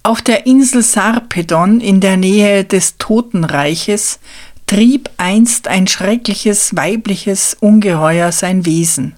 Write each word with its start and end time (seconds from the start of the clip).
Auf 0.02 0.22
der 0.22 0.46
Insel 0.46 0.82
Sarpedon 0.82 1.80
in 1.80 2.00
der 2.00 2.16
Nähe 2.16 2.64
des 2.64 2.98
Totenreiches 2.98 4.20
trieb 4.66 5.10
einst 5.16 5.66
ein 5.66 5.86
schreckliches 5.86 6.76
weibliches 6.76 7.56
Ungeheuer 7.58 8.30
sein 8.30 8.66
Wesen. 8.66 9.14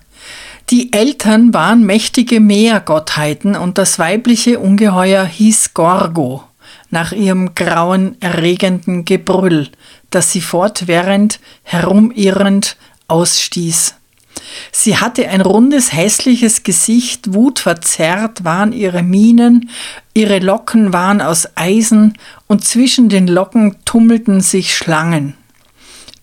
Die 0.70 0.92
Eltern 0.92 1.54
waren 1.54 1.84
mächtige 1.84 2.40
Meergottheiten 2.40 3.54
und 3.54 3.78
das 3.78 3.98
weibliche 3.98 4.58
Ungeheuer 4.58 5.24
hieß 5.24 5.74
Gorgo 5.74 6.45
nach 6.90 7.12
ihrem 7.12 7.54
grauen, 7.54 8.16
erregenden 8.20 9.04
Gebrüll, 9.04 9.68
das 10.10 10.32
sie 10.32 10.40
fortwährend 10.40 11.40
herumirrend 11.62 12.76
ausstieß. 13.08 13.94
Sie 14.70 14.96
hatte 14.96 15.28
ein 15.28 15.40
rundes, 15.40 15.92
hässliches 15.92 16.62
Gesicht, 16.62 17.34
wutverzerrt 17.34 18.44
waren 18.44 18.72
ihre 18.72 19.02
Mienen, 19.02 19.70
ihre 20.14 20.38
Locken 20.38 20.92
waren 20.92 21.20
aus 21.20 21.48
Eisen 21.56 22.16
und 22.46 22.64
zwischen 22.64 23.08
den 23.08 23.26
Locken 23.26 23.76
tummelten 23.84 24.40
sich 24.40 24.76
Schlangen. 24.76 25.34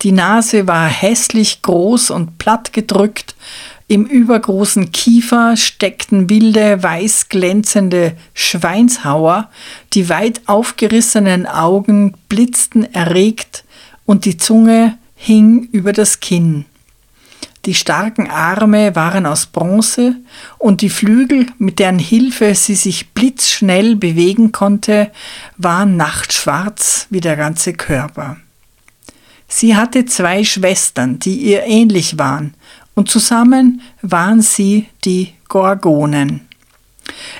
Die 0.02 0.12
Nase 0.12 0.68
war 0.68 0.88
hässlich 0.88 1.62
groß 1.62 2.12
und 2.12 2.38
plattgedrückt, 2.38 3.36
im 3.88 4.06
übergroßen 4.06 4.92
Kiefer 4.92 5.58
steckten 5.58 6.30
wilde, 6.30 6.82
weiß 6.82 7.30
glänzende 7.30 8.16
Schweinshauer, 8.34 9.50
die 9.94 10.10
weit 10.10 10.42
aufgerissenen 10.48 11.46
Augen 11.46 12.14
blitzten 12.30 12.92
erregt 12.94 13.64
und 14.06 14.26
die 14.26 14.38
Zunge 14.38 14.98
hing 15.16 15.68
über 15.72 15.94
das 15.94 16.20
Kinn. 16.20 16.66
Die 17.66 17.76
starken 17.76 18.30
Arme 18.30 18.94
waren 18.96 19.26
aus 19.26 19.46
Bronze 19.46 20.18
und 20.58 20.82
die 20.82 20.90
Flügel, 20.90 21.46
mit 21.60 21.80
deren 21.80 22.00
Hilfe 22.00 22.56
sie 22.56 22.76
sich 22.76 23.12
blitzschnell 23.12 23.96
bewegen 23.96 24.52
konnte, 24.52 25.12
waren 25.58 25.96
nachtschwarz 25.96 27.08
wie 27.10 27.22
der 27.22 27.38
ganze 27.38 27.74
Körper. 27.74 28.36
Sie 29.48 29.76
hatte 29.76 30.06
zwei 30.06 30.44
Schwestern, 30.44 31.20
die 31.20 31.38
ihr 31.38 31.64
ähnlich 31.64 32.18
waren 32.18 32.54
und 32.96 33.10
zusammen 33.10 33.82
waren 34.02 34.42
sie 34.42 34.88
die 35.06 35.34
Gorgonen. 35.48 36.42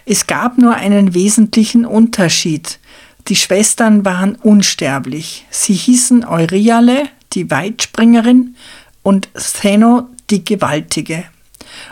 Es 0.06 0.28
gab 0.28 0.58
nur 0.58 0.76
einen 0.76 1.14
wesentlichen 1.14 1.86
Unterschied. 1.86 2.80
Die 3.28 3.36
Schwestern 3.36 4.04
waren 4.04 4.36
unsterblich. 4.36 5.46
Sie 5.50 5.74
hießen 5.74 6.26
Euryale, 6.26 7.08
die 7.34 7.50
Weitspringerin, 7.50 8.56
und 9.02 9.30
Stheno, 9.36 10.10
die 10.30 10.46
Gewaltige. 10.46 11.26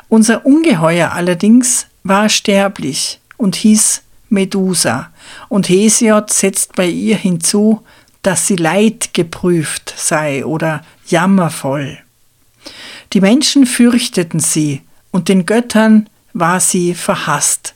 Unser 0.09 0.45
Ungeheuer 0.45 1.11
allerdings 1.11 1.87
war 2.03 2.29
sterblich 2.29 3.19
und 3.37 3.55
hieß 3.55 4.03
Medusa, 4.29 5.11
und 5.49 5.67
Hesiod 5.67 6.31
setzt 6.31 6.75
bei 6.75 6.87
ihr 6.87 7.17
hinzu, 7.17 7.81
dass 8.23 8.47
sie 8.47 8.55
leidgeprüft 8.55 9.93
sei 9.97 10.45
oder 10.45 10.83
jammervoll. 11.07 11.99
Die 13.13 13.21
Menschen 13.21 13.65
fürchteten 13.65 14.39
sie, 14.39 14.81
und 15.11 15.27
den 15.27 15.45
Göttern 15.45 16.09
war 16.33 16.59
sie 16.61 16.93
verhasst. 16.93 17.75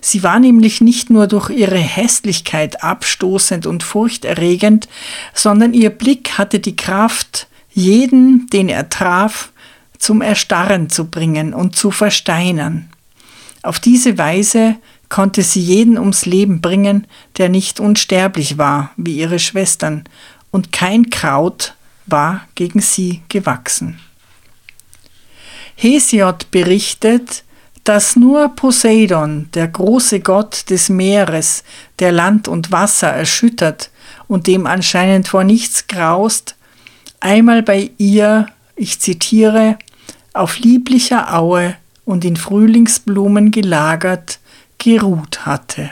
Sie 0.00 0.22
war 0.22 0.38
nämlich 0.38 0.80
nicht 0.80 1.10
nur 1.10 1.26
durch 1.26 1.50
ihre 1.50 1.78
Hässlichkeit 1.78 2.84
abstoßend 2.84 3.66
und 3.66 3.82
furchterregend, 3.82 4.88
sondern 5.34 5.74
ihr 5.74 5.90
Blick 5.90 6.38
hatte 6.38 6.60
die 6.60 6.76
Kraft, 6.76 7.48
jeden, 7.72 8.46
den 8.52 8.68
er 8.68 8.88
traf, 8.88 9.50
zum 9.98 10.22
Erstarren 10.22 10.88
zu 10.90 11.06
bringen 11.06 11.52
und 11.52 11.74
zu 11.74 11.90
versteinern. 11.90 12.88
Auf 13.62 13.80
diese 13.80 14.16
Weise 14.16 14.76
konnte 15.08 15.42
sie 15.42 15.60
jeden 15.60 15.98
ums 15.98 16.26
Leben 16.26 16.60
bringen, 16.60 17.08
der 17.38 17.48
nicht 17.48 17.80
unsterblich 17.80 18.58
war, 18.58 18.92
wie 18.96 19.16
ihre 19.16 19.40
Schwestern, 19.40 20.04
und 20.52 20.70
kein 20.70 21.10
Kraut 21.10 21.74
war 22.06 22.42
gegen 22.54 22.80
sie 22.80 23.22
gewachsen. 23.28 23.98
Hesiod 25.76 26.50
berichtet, 26.50 27.44
dass 27.84 28.16
nur 28.16 28.48
Poseidon, 28.56 29.48
der 29.54 29.68
große 29.68 30.20
Gott 30.20 30.70
des 30.70 30.88
Meeres, 30.88 31.62
der 32.00 32.10
Land 32.10 32.48
und 32.48 32.72
Wasser 32.72 33.08
erschüttert 33.08 33.90
und 34.26 34.48
dem 34.48 34.66
anscheinend 34.66 35.28
vor 35.28 35.44
nichts 35.44 35.86
graust, 35.86 36.56
einmal 37.20 37.62
bei 37.62 37.90
ihr, 37.98 38.46
ich 38.74 38.98
zitiere, 38.98 39.78
auf 40.32 40.58
lieblicher 40.58 41.34
Aue 41.34 41.76
und 42.04 42.24
in 42.24 42.36
Frühlingsblumen 42.36 43.50
gelagert, 43.50 44.40
geruht 44.78 45.46
hatte. 45.46 45.90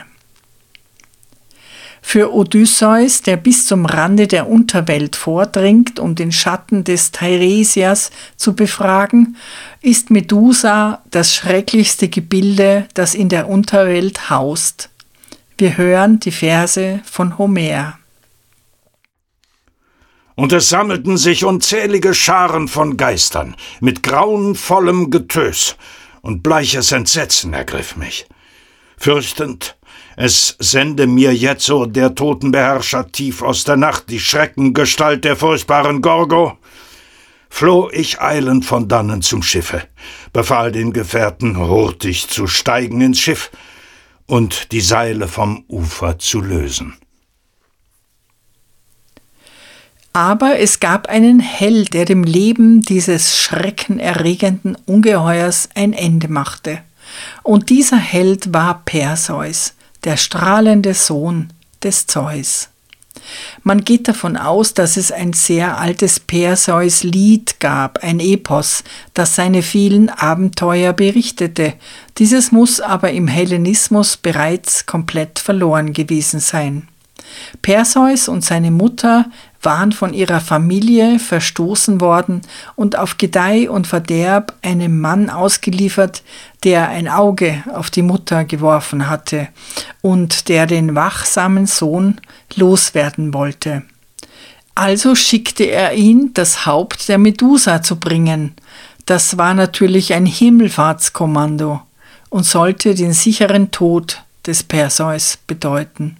Für 2.07 2.33
Odysseus, 2.33 3.23
der 3.23 3.35
bis 3.35 3.65
zum 3.65 3.87
Rande 3.87 4.27
der 4.27 4.47
Unterwelt 4.47 5.15
vordringt, 5.15 5.99
um 5.99 6.13
den 6.13 6.31
Schatten 6.31 6.83
des 6.83 7.11
Teiresias 7.11 8.11
zu 8.37 8.55
befragen, 8.55 9.35
ist 9.81 10.11
Medusa 10.11 11.01
das 11.09 11.35
schrecklichste 11.35 12.07
Gebilde, 12.07 12.87
das 12.93 13.15
in 13.15 13.27
der 13.27 13.49
Unterwelt 13.49 14.29
haust. 14.29 14.91
Wir 15.57 15.77
hören 15.77 16.19
die 16.19 16.31
Verse 16.31 17.01
von 17.03 17.39
Homer. 17.39 17.97
Und 20.35 20.53
es 20.53 20.69
sammelten 20.69 21.17
sich 21.17 21.43
unzählige 21.43 22.13
Scharen 22.13 22.67
von 22.67 22.97
Geistern 22.97 23.55
mit 23.81 24.03
grauenvollem 24.03 25.09
Getös, 25.09 25.75
und 26.21 26.43
bleiches 26.43 26.91
Entsetzen 26.91 27.53
ergriff 27.53 27.95
mich. 27.97 28.27
Fürchtend, 28.95 29.75
es 30.15 30.55
sende 30.59 31.07
mir 31.07 31.33
jetzo 31.33 31.85
der 31.85 32.15
Totenbeherrscher 32.15 33.11
tief 33.11 33.41
aus 33.41 33.63
der 33.63 33.75
Nacht 33.75 34.09
die 34.09 34.19
Schreckengestalt 34.19 35.25
der 35.25 35.35
furchtbaren 35.35 36.01
Gorgo, 36.01 36.57
floh 37.49 37.89
ich 37.91 38.21
eilend 38.21 38.65
von 38.65 38.87
dannen 38.87 39.21
zum 39.21 39.43
Schiffe, 39.43 39.83
befahl 40.33 40.71
den 40.71 40.93
Gefährten 40.93 41.57
hurtig 41.57 42.27
zu 42.27 42.47
steigen 42.47 43.01
ins 43.01 43.19
Schiff 43.19 43.51
und 44.25 44.71
die 44.71 44.81
Seile 44.81 45.27
vom 45.27 45.65
Ufer 45.67 46.17
zu 46.17 46.41
lösen. 46.41 46.97
Aber 50.13 50.57
es 50.59 50.79
gab 50.79 51.07
einen 51.07 51.41
Held, 51.41 51.93
der 51.93 52.05
dem 52.05 52.23
Leben 52.23 52.79
dieses 52.79 53.37
schreckenerregenden 53.37 54.77
Ungeheuers 54.85 55.67
ein 55.75 55.91
Ende 55.91 56.29
machte. 56.29 56.79
Und 57.43 57.69
dieser 57.69 57.97
Held 57.97 58.53
war 58.53 58.81
Perseus, 58.85 59.74
der 60.05 60.17
strahlende 60.17 60.93
Sohn 60.93 61.49
des 61.83 62.07
Zeus. 62.07 62.69
Man 63.63 63.83
geht 63.83 64.07
davon 64.07 64.37
aus, 64.37 64.73
dass 64.73 64.97
es 64.97 65.11
ein 65.11 65.33
sehr 65.33 65.79
altes 65.79 66.19
Perseus-Lied 66.19 67.59
gab, 67.59 68.03
ein 68.03 68.19
Epos, 68.19 68.83
das 69.13 69.35
seine 69.35 69.63
vielen 69.63 70.09
Abenteuer 70.09 70.93
berichtete. 70.93 71.73
Dieses 72.17 72.51
muss 72.51 72.81
aber 72.81 73.11
im 73.11 73.27
Hellenismus 73.27 74.17
bereits 74.17 74.85
komplett 74.85 75.39
verloren 75.39 75.93
gewesen 75.93 76.39
sein. 76.39 76.87
Perseus 77.61 78.27
und 78.27 78.43
seine 78.43 78.71
Mutter 78.71 79.25
waren 79.65 79.91
von 79.91 80.13
ihrer 80.13 80.39
Familie 80.39 81.19
verstoßen 81.19 81.99
worden 81.99 82.41
und 82.75 82.97
auf 82.97 83.17
Gedeih 83.17 83.69
und 83.69 83.87
Verderb 83.87 84.53
einem 84.61 85.01
Mann 85.01 85.29
ausgeliefert, 85.29 86.23
der 86.63 86.89
ein 86.89 87.07
Auge 87.07 87.63
auf 87.73 87.89
die 87.89 88.01
Mutter 88.01 88.45
geworfen 88.45 89.09
hatte 89.09 89.49
und 90.01 90.47
der 90.47 90.67
den 90.67 90.95
wachsamen 90.95 91.65
Sohn 91.65 92.21
loswerden 92.55 93.33
wollte. 93.33 93.83
Also 94.75 95.15
schickte 95.15 95.63
er 95.63 95.93
ihn, 95.93 96.31
das 96.33 96.65
Haupt 96.65 97.07
der 97.07 97.17
Medusa 97.17 97.81
zu 97.81 97.97
bringen. 97.97 98.53
Das 99.05 99.37
war 99.37 99.53
natürlich 99.53 100.13
ein 100.13 100.25
Himmelfahrtskommando 100.25 101.81
und 102.29 102.45
sollte 102.45 102.95
den 102.95 103.13
sicheren 103.13 103.71
Tod 103.71 104.21
des 104.45 104.63
Perseus 104.63 105.37
bedeuten. 105.47 106.17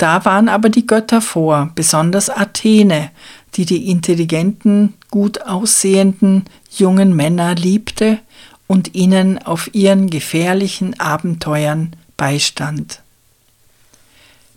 Da 0.00 0.24
waren 0.24 0.48
aber 0.48 0.70
die 0.70 0.86
Götter 0.86 1.20
vor, 1.20 1.72
besonders 1.74 2.30
Athene, 2.30 3.10
die 3.54 3.66
die 3.66 3.90
intelligenten, 3.90 4.94
gut 5.10 5.42
aussehenden 5.42 6.46
jungen 6.74 7.14
Männer 7.14 7.54
liebte 7.54 8.18
und 8.66 8.94
ihnen 8.94 9.36
auf 9.36 9.68
ihren 9.74 10.08
gefährlichen 10.08 10.98
Abenteuern 10.98 11.94
beistand. 12.16 13.02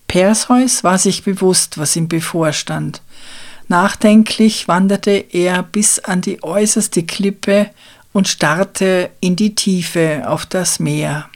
Perseus 0.07 0.85
war 0.85 0.97
sich 0.97 1.25
bewusst, 1.25 1.77
was 1.77 1.97
ihm 1.97 2.07
bevorstand. 2.07 3.01
Nachdenklich 3.67 4.69
wanderte 4.69 5.11
er 5.11 5.61
bis 5.61 5.99
an 5.99 6.21
die 6.21 6.41
äußerste 6.41 7.03
Klippe 7.03 7.69
und 8.13 8.29
starrte 8.29 9.09
in 9.19 9.35
die 9.35 9.55
Tiefe 9.55 10.23
auf 10.25 10.45
das 10.45 10.79
Meer. 10.79 11.27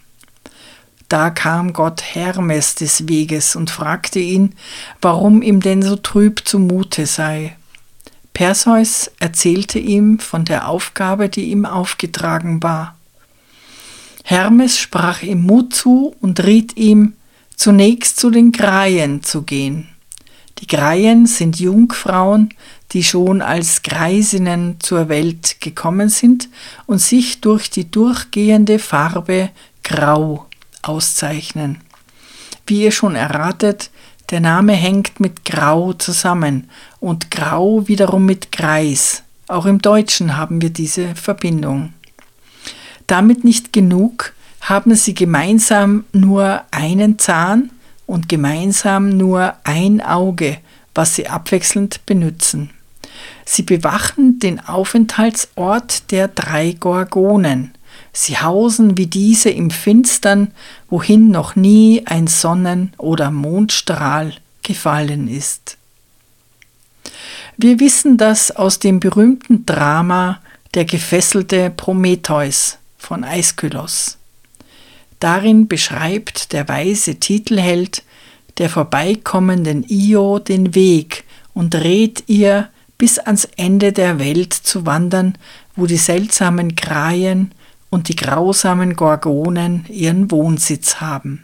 Da 1.10 1.30
kam 1.30 1.72
Gott 1.72 2.02
Hermes 2.02 2.76
des 2.76 3.08
Weges 3.08 3.56
und 3.56 3.70
fragte 3.70 4.20
ihn, 4.20 4.56
warum 5.02 5.42
ihm 5.42 5.62
denn 5.62 5.82
so 5.82 5.96
trüb 5.96 6.46
zumute 6.46 7.06
sei. 7.06 7.56
Perseus 8.34 9.10
erzählte 9.20 9.80
ihm 9.80 10.20
von 10.20 10.44
der 10.44 10.68
Aufgabe, 10.68 11.30
die 11.30 11.46
ihm 11.46 11.66
aufgetragen 11.66 12.62
war. 12.62 12.96
Hermes 14.24 14.78
sprach 14.78 15.24
ihm 15.24 15.44
Mut 15.44 15.74
zu 15.74 16.14
und 16.20 16.44
riet 16.44 16.76
ihm, 16.76 17.14
zunächst 17.56 18.20
zu 18.20 18.30
den 18.30 18.52
Greien 18.52 19.24
zu 19.24 19.44
gehen. 19.44 19.88
Die 20.60 20.68
Greien 20.68 21.26
sind 21.26 21.60
Jungfrauen, 21.60 22.54
die 22.92 23.04
schon 23.04 23.42
als 23.42 23.82
Greisinnen 23.84 24.76
zur 24.80 25.08
Welt 25.08 25.62
gekommen 25.62 26.10
sind 26.10 26.50
und 26.86 27.00
sich 27.00 27.42
durch 27.42 27.70
die 27.70 27.90
durchgehende 27.90 28.80
Farbe 28.80 29.52
grau 29.84 30.47
auszeichnen. 30.82 31.82
Wie 32.66 32.84
ihr 32.84 32.92
schon 32.92 33.16
erratet, 33.16 33.90
der 34.30 34.42
Name 34.42 34.74
hängt 34.74 35.20
mit 35.20 35.46
Grau 35.46 35.94
zusammen 35.94 36.70
und 37.00 37.32
Grau 37.32 37.88
wiederum 37.88 38.26
mit 38.26 38.52
Greis. 38.52 39.24
Auch 39.48 39.66
im 39.66 39.80
Deutschen 39.80 40.36
haben 40.36 40.62
wir 40.62 40.70
diese 40.70 41.16
Verbindung. 41.16 41.94
Damit 43.08 43.46
nicht 43.46 43.72
genug, 43.72 44.34
haben 44.60 44.96
sie 44.96 45.14
gemeinsam 45.14 46.04
nur 46.12 46.64
einen 46.72 47.18
Zahn 47.20 47.72
und 48.06 48.28
gemeinsam 48.28 49.10
nur 49.10 49.54
ein 49.64 50.02
Auge, 50.02 50.58
was 50.94 51.16
sie 51.16 51.28
abwechselnd 51.28 52.06
benutzen. 52.06 52.72
Sie 53.46 53.64
bewachen 53.64 54.40
den 54.40 54.60
Aufenthaltsort 54.60 56.12
der 56.12 56.28
drei 56.28 56.74
Gorgonen, 56.74 57.72
Sie 58.20 58.40
hausen 58.40 58.98
wie 58.98 59.06
diese 59.06 59.52
im 59.52 59.70
Finstern, 59.70 60.52
wohin 60.90 61.30
noch 61.30 61.56
nie 61.56 62.02
ein 62.08 62.26
Sonnen- 62.26 62.92
oder 62.98 63.30
Mondstrahl 63.30 64.34
gefallen 64.64 65.28
ist. 65.28 65.78
Wir 67.58 67.80
wissen 67.80 68.18
das 68.18 68.50
aus 68.50 68.80
dem 68.80 69.00
berühmten 69.00 69.68
Drama 69.68 70.42
Der 70.74 70.86
gefesselte 70.86 71.70
Prometheus 71.70 72.80
von 72.98 73.24
Aeschylus. 73.24 74.18
Darin 75.20 75.68
beschreibt 75.68 76.54
der 76.54 76.68
weise 76.68 77.20
Titelheld 77.20 78.02
der 78.58 78.72
vorbeikommenden 78.72 79.86
Io 79.88 80.40
den 80.40 80.74
Weg 80.74 81.24
und 81.54 81.76
rät 81.76 82.24
ihr, 82.26 82.70
bis 82.98 83.20
ans 83.20 83.46
Ende 83.58 83.94
der 83.94 84.18
Welt 84.18 84.54
zu 84.54 84.88
wandern, 84.88 85.38
wo 85.76 85.86
die 85.86 85.98
seltsamen 85.98 86.76
Kraien 86.76 87.52
und 87.90 88.10
die 88.10 88.16
grausamen 88.16 88.96
Gorgonen 88.96 89.86
ihren 89.90 90.30
Wohnsitz 90.32 91.02
haben. 91.02 91.44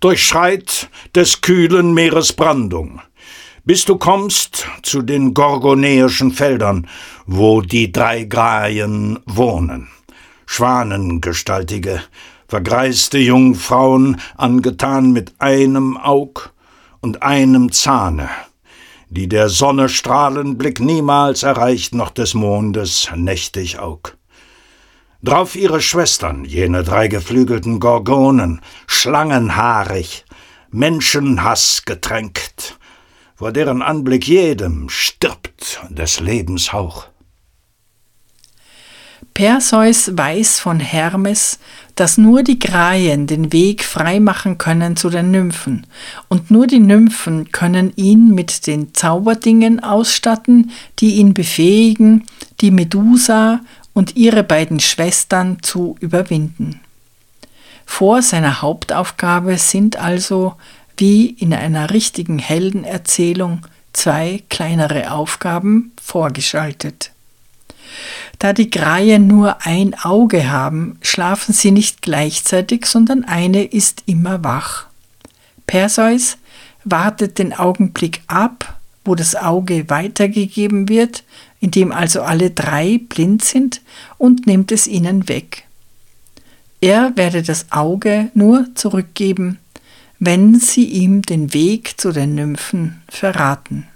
Durchschreit 0.00 0.88
des 1.14 1.40
kühlen 1.40 1.94
Meeres 1.94 2.32
Brandung, 2.32 3.00
bis 3.64 3.84
du 3.84 3.96
kommst 3.96 4.66
zu 4.82 5.02
den 5.02 5.34
gorgonäischen 5.34 6.32
Feldern, 6.32 6.88
wo 7.26 7.60
die 7.60 7.92
drei 7.92 8.24
Graien 8.24 9.18
wohnen. 9.26 9.88
Schwanengestaltige, 10.46 12.02
vergreiste 12.48 13.18
Jungfrauen, 13.18 14.20
angetan 14.36 15.12
mit 15.12 15.34
einem 15.38 15.96
Aug 15.96 16.50
und 17.00 17.22
einem 17.22 17.70
Zahne, 17.70 18.30
die 19.10 19.28
der 19.28 19.48
Sonne 19.48 19.88
Strahlenblick 19.88 20.80
niemals 20.80 21.42
erreicht, 21.42 21.94
noch 21.94 22.10
des 22.10 22.34
Mondes 22.34 23.10
nächtig 23.14 23.78
Aug. 23.78 24.17
Drauf 25.20 25.56
ihre 25.56 25.80
Schwestern, 25.80 26.44
jene 26.44 26.84
drei 26.84 27.08
geflügelten 27.08 27.80
Gorgonen, 27.80 28.60
schlangenhaarig, 28.86 30.24
Menschenhass 30.70 31.82
getränkt, 31.84 32.78
vor 33.34 33.50
deren 33.50 33.82
Anblick 33.82 34.28
jedem 34.28 34.88
stirbt 34.88 35.80
des 35.90 36.20
Lebens 36.20 36.72
Hauch. 36.72 37.08
Perseus 39.34 40.16
weiß 40.16 40.60
von 40.60 40.78
Hermes, 40.78 41.58
dass 41.96 42.16
nur 42.16 42.44
die 42.44 42.60
Graien 42.60 43.26
den 43.26 43.52
Weg 43.52 43.82
freimachen 43.84 44.56
können 44.56 44.96
zu 44.96 45.10
den 45.10 45.32
Nymphen, 45.32 45.86
und 46.28 46.52
nur 46.52 46.68
die 46.68 46.78
Nymphen 46.78 47.50
können 47.50 47.92
ihn 47.96 48.34
mit 48.34 48.68
den 48.68 48.94
Zauberdingen 48.94 49.82
ausstatten, 49.82 50.70
die 51.00 51.16
ihn 51.16 51.34
befähigen, 51.34 52.24
die 52.60 52.70
Medusa 52.70 53.60
und 53.98 54.14
ihre 54.14 54.44
beiden 54.44 54.78
Schwestern 54.78 55.60
zu 55.60 55.96
überwinden. 55.98 56.78
Vor 57.84 58.22
seiner 58.22 58.62
Hauptaufgabe 58.62 59.58
sind 59.58 59.96
also, 59.96 60.54
wie 60.96 61.26
in 61.26 61.52
einer 61.52 61.90
richtigen 61.90 62.38
Heldenerzählung, 62.38 63.66
zwei 63.92 64.44
kleinere 64.50 65.10
Aufgaben 65.10 65.90
vorgeschaltet. 66.00 67.10
Da 68.38 68.52
die 68.52 68.70
Greie 68.70 69.18
nur 69.18 69.66
ein 69.66 69.98
Auge 70.00 70.48
haben, 70.48 71.00
schlafen 71.02 71.52
sie 71.52 71.72
nicht 71.72 72.00
gleichzeitig, 72.00 72.86
sondern 72.86 73.24
eine 73.24 73.64
ist 73.64 74.04
immer 74.06 74.44
wach. 74.44 74.86
Perseus 75.66 76.38
wartet 76.84 77.40
den 77.40 77.52
Augenblick 77.52 78.22
ab, 78.28 78.78
wo 79.04 79.16
das 79.16 79.34
Auge 79.34 79.90
weitergegeben 79.90 80.88
wird, 80.88 81.24
indem 81.60 81.92
also 81.92 82.22
alle 82.22 82.50
drei 82.50 83.00
blind 83.08 83.44
sind, 83.44 83.80
und 84.16 84.46
nimmt 84.46 84.72
es 84.72 84.86
ihnen 84.86 85.28
weg. 85.28 85.64
Er 86.80 87.12
werde 87.16 87.42
das 87.42 87.72
Auge 87.72 88.30
nur 88.34 88.66
zurückgeben, 88.74 89.58
wenn 90.20 90.58
sie 90.58 90.84
ihm 90.84 91.22
den 91.22 91.52
Weg 91.52 92.00
zu 92.00 92.12
den 92.12 92.34
Nymphen 92.34 93.02
verraten. 93.08 93.86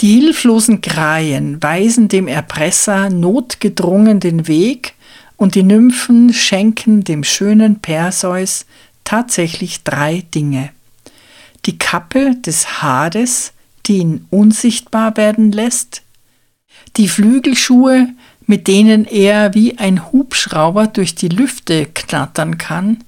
Die 0.00 0.20
hilflosen 0.20 0.80
Greien 0.80 1.62
weisen 1.62 2.08
dem 2.08 2.26
Erpresser 2.26 3.08
notgedrungen 3.10 4.20
den 4.20 4.48
Weg, 4.48 4.94
und 5.36 5.54
die 5.56 5.64
Nymphen 5.64 6.32
schenken 6.32 7.02
dem 7.02 7.24
schönen 7.24 7.80
Perseus 7.80 8.64
tatsächlich 9.02 9.82
drei 9.82 10.22
Dinge. 10.34 10.70
Die 11.66 11.78
Kappe 11.78 12.36
des 12.36 12.80
Hades, 12.82 13.52
die 13.86 13.98
ihn 13.98 14.26
unsichtbar 14.30 15.16
werden 15.16 15.52
lässt, 15.52 16.02
die 16.96 17.08
Flügelschuhe, 17.08 18.08
mit 18.46 18.68
denen 18.68 19.06
er 19.06 19.54
wie 19.54 19.78
ein 19.78 20.12
Hubschrauber 20.12 20.86
durch 20.86 21.14
die 21.14 21.28
Lüfte 21.28 21.86
knattern 21.86 22.58
kann, 22.58 22.98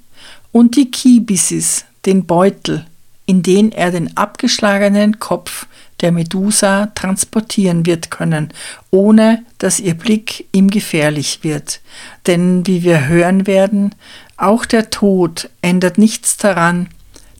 und 0.52 0.76
die 0.76 0.90
Kibisis, 0.90 1.84
den 2.06 2.26
Beutel, 2.26 2.86
in 3.26 3.42
den 3.42 3.72
er 3.72 3.90
den 3.90 4.16
abgeschlagenen 4.16 5.18
Kopf 5.18 5.66
der 6.00 6.12
Medusa 6.12 6.86
transportieren 6.94 7.86
wird 7.86 8.10
können, 8.10 8.52
ohne 8.90 9.44
dass 9.58 9.80
ihr 9.80 9.94
Blick 9.94 10.46
ihm 10.52 10.70
gefährlich 10.70 11.40
wird. 11.42 11.80
Denn 12.26 12.66
wie 12.66 12.82
wir 12.82 13.08
hören 13.08 13.46
werden, 13.46 13.94
auch 14.36 14.64
der 14.64 14.90
Tod 14.90 15.50
ändert 15.62 15.98
nichts 15.98 16.36
daran, 16.36 16.88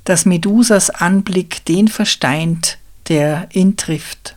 dass 0.05 0.27
Medusas 0.27 0.91
Anblick 0.91 1.65
den 1.65 1.89
versteint, 1.89 2.79
der 3.09 3.49
ihn 3.53 3.77
trifft. 3.77 4.37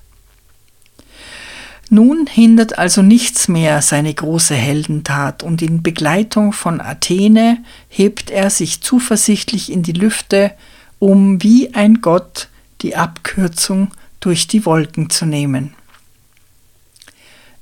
Nun 1.89 2.27
hindert 2.27 2.77
also 2.77 3.01
nichts 3.01 3.47
mehr 3.47 3.81
seine 3.81 4.13
große 4.13 4.55
Heldentat, 4.55 5.41
und 5.41 5.62
in 5.62 5.81
Begleitung 5.81 6.51
von 6.51 6.81
Athene 6.81 7.63
hebt 7.88 8.29
er 8.29 8.50
sich 8.50 8.81
zuversichtlich 8.81 9.71
in 9.71 9.83
die 9.83 9.93
Lüfte, 9.93 10.51
um 11.00 11.41
wie 11.41 11.74
ein 11.74 12.01
Gott 12.01 12.50
die 12.81 12.95
Abkürzung 12.95 13.91
durch 14.19 14.47
die 14.47 14.65
Wolken 14.65 15.09
zu 15.09 15.25
nehmen. 15.25 15.74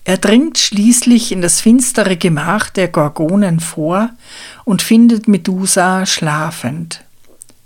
Er 0.06 0.18
dringt 0.18 0.58
schließlich 0.58 1.32
in 1.32 1.42
das 1.42 1.62
finstere 1.62 2.16
Gemach 2.16 2.70
der 2.70 2.88
Gorgonen 2.88 3.60
vor 3.60 4.12
und 4.64 4.82
findet 4.82 5.28
Medusa 5.28 6.06
schlafend. 6.06 7.05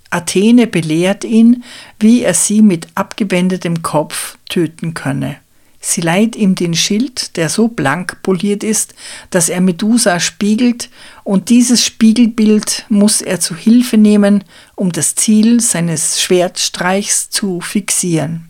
Athene 0.10 0.68
belehrt 0.68 1.24
ihn, 1.24 1.64
wie 2.00 2.24
er 2.24 2.34
sie 2.34 2.62
mit 2.62 2.88
abgewendetem 2.96 3.82
Kopf 3.82 4.38
töten 4.48 4.94
könne. 4.94 5.38
Sie 5.82 6.02
leiht 6.02 6.36
ihm 6.36 6.56
den 6.56 6.74
Schild, 6.74 7.38
der 7.38 7.48
so 7.48 7.70
blank 7.70 8.22
poliert 8.22 8.64
ist, 8.64 8.96
dass 9.30 9.48
er 9.48 9.62
Medusa 9.62 10.20
spiegelt, 10.20 10.90
und 11.24 11.50
dieses 11.50 11.86
Spiegelbild 11.86 12.86
muss 12.90 13.22
er 13.22 13.40
zu 13.40 13.56
Hilfe 13.56 13.98
nehmen, 13.98 14.44
um 14.76 14.92
das 14.92 15.16
Ziel 15.16 15.62
seines 15.62 16.22
Schwertstreichs 16.22 17.30
zu 17.30 17.62
fixieren. 17.62 18.50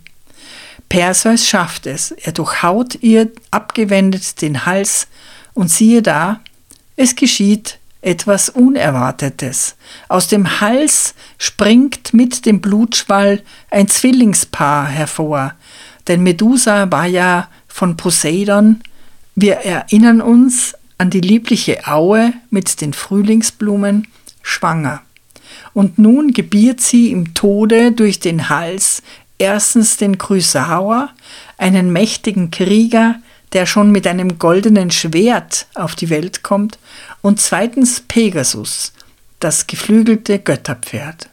Perseus 0.88 1.48
schafft 1.48 1.86
es, 1.86 2.12
er 2.12 2.32
durchhaut 2.32 2.96
ihr 3.02 3.30
abgewendet 3.52 4.42
den 4.42 4.66
Hals, 4.66 5.08
und 5.54 5.70
siehe 5.70 6.02
da, 6.02 6.40
es 6.96 7.16
geschieht 7.16 7.79
etwas 8.02 8.50
Unerwartetes. 8.50 9.76
Aus 10.08 10.28
dem 10.28 10.62
Hals 10.62 11.16
springt 11.38 12.14
mit 12.14 12.46
dem 12.46 12.62
Blutschwall 12.62 13.42
ein 13.70 13.88
Zwillingspaar 13.88 14.88
hervor, 14.88 15.54
denn 16.08 16.24
Medusa 16.24 16.90
war 16.92 17.06
ja 17.06 17.50
von 17.68 17.98
Poseidon. 17.98 18.82
Wir 19.36 19.56
erinnern 19.56 20.22
uns 20.22 20.76
an 20.98 21.10
die 21.10 21.22
liebliche 21.22 21.88
Aue 21.88 22.34
mit 22.50 22.82
den 22.82 22.94
Frühlingsblumen 22.94 24.08
schwanger. 24.42 25.02
Und 25.74 25.98
nun 25.98 26.32
gebiert 26.32 26.82
sie 26.82 27.12
im 27.12 27.34
Tode 27.34 27.92
durch 27.92 28.20
den 28.20 28.50
Hals 28.50 29.02
erstens 29.38 29.98
den 29.98 30.18
Chrysaor, 30.18 31.10
einen 31.58 31.92
mächtigen 31.92 32.52
Krieger, 32.52 33.16
der 33.54 33.66
schon 33.66 33.92
mit 33.92 34.06
einem 34.08 34.40
goldenen 34.40 34.92
Schwert 34.92 35.68
auf 35.76 35.96
die 35.96 36.10
Welt 36.10 36.44
kommt, 36.44 36.78
und 37.22 37.40
zweitens 37.42 38.02
Pegasus, 38.02 38.94
das 39.40 39.68
geflügelte 39.68 40.40
Götterpferd. 40.40 41.30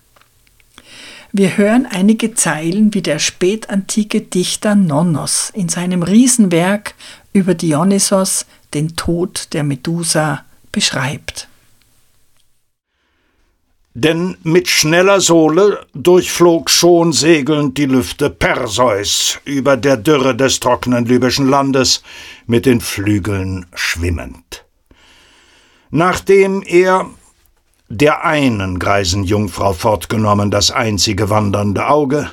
Wir 1.32 1.56
hören 1.56 1.86
einige 1.86 2.34
Zeilen, 2.34 2.94
wie 2.94 3.02
der 3.02 3.18
spätantike 3.18 4.22
Dichter 4.22 4.74
Nonnos 4.74 5.50
in 5.52 5.68
seinem 5.68 6.02
Riesenwerk 6.02 6.94
über 7.32 7.54
Dionysos 7.54 8.46
den 8.72 8.96
Tod 8.96 9.52
der 9.52 9.62
Medusa 9.62 10.44
beschreibt. 10.72 11.48
Denn 13.98 14.36
mit 14.42 14.68
schneller 14.68 15.22
Sohle 15.22 15.86
durchflog 15.94 16.68
schon 16.68 17.14
segelnd 17.14 17.78
die 17.78 17.86
Lüfte 17.86 18.28
Perseus 18.28 19.38
über 19.46 19.78
der 19.78 19.96
Dürre 19.96 20.36
des 20.36 20.60
trockenen 20.60 21.06
libyschen 21.06 21.48
Landes 21.48 22.02
mit 22.46 22.66
den 22.66 22.82
Flügeln 22.82 23.64
schwimmend. 23.74 24.66
Nachdem 25.88 26.62
er 26.66 27.08
der 27.88 28.22
einen 28.22 28.78
greisen 28.78 29.24
Jungfrau 29.24 29.72
fortgenommen 29.72 30.50
das 30.50 30.70
einzige 30.70 31.30
wandernde 31.30 31.88
Auge, 31.88 32.30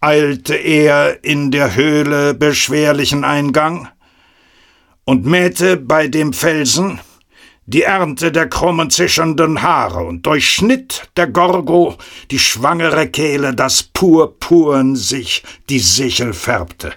eilte 0.00 0.54
er 0.54 1.24
in 1.24 1.50
der 1.50 1.74
Höhle 1.74 2.34
beschwerlichen 2.34 3.24
Eingang 3.24 3.88
und 5.04 5.26
mähte 5.26 5.76
bei 5.76 6.06
dem 6.06 6.32
Felsen 6.32 7.00
die 7.66 7.82
Ernte 7.82 8.30
der 8.30 8.48
krummen 8.48 8.90
zischernden 8.90 9.62
Haare 9.62 10.04
und 10.04 10.26
durchschnitt 10.26 11.08
der 11.16 11.28
Gorgo 11.28 11.96
die 12.30 12.38
schwangere 12.38 13.08
Kehle, 13.08 13.54
dass 13.54 13.82
purpurn 13.82 14.96
sich 14.96 15.42
die 15.68 15.78
Sichel 15.78 16.32
färbte. 16.32 16.92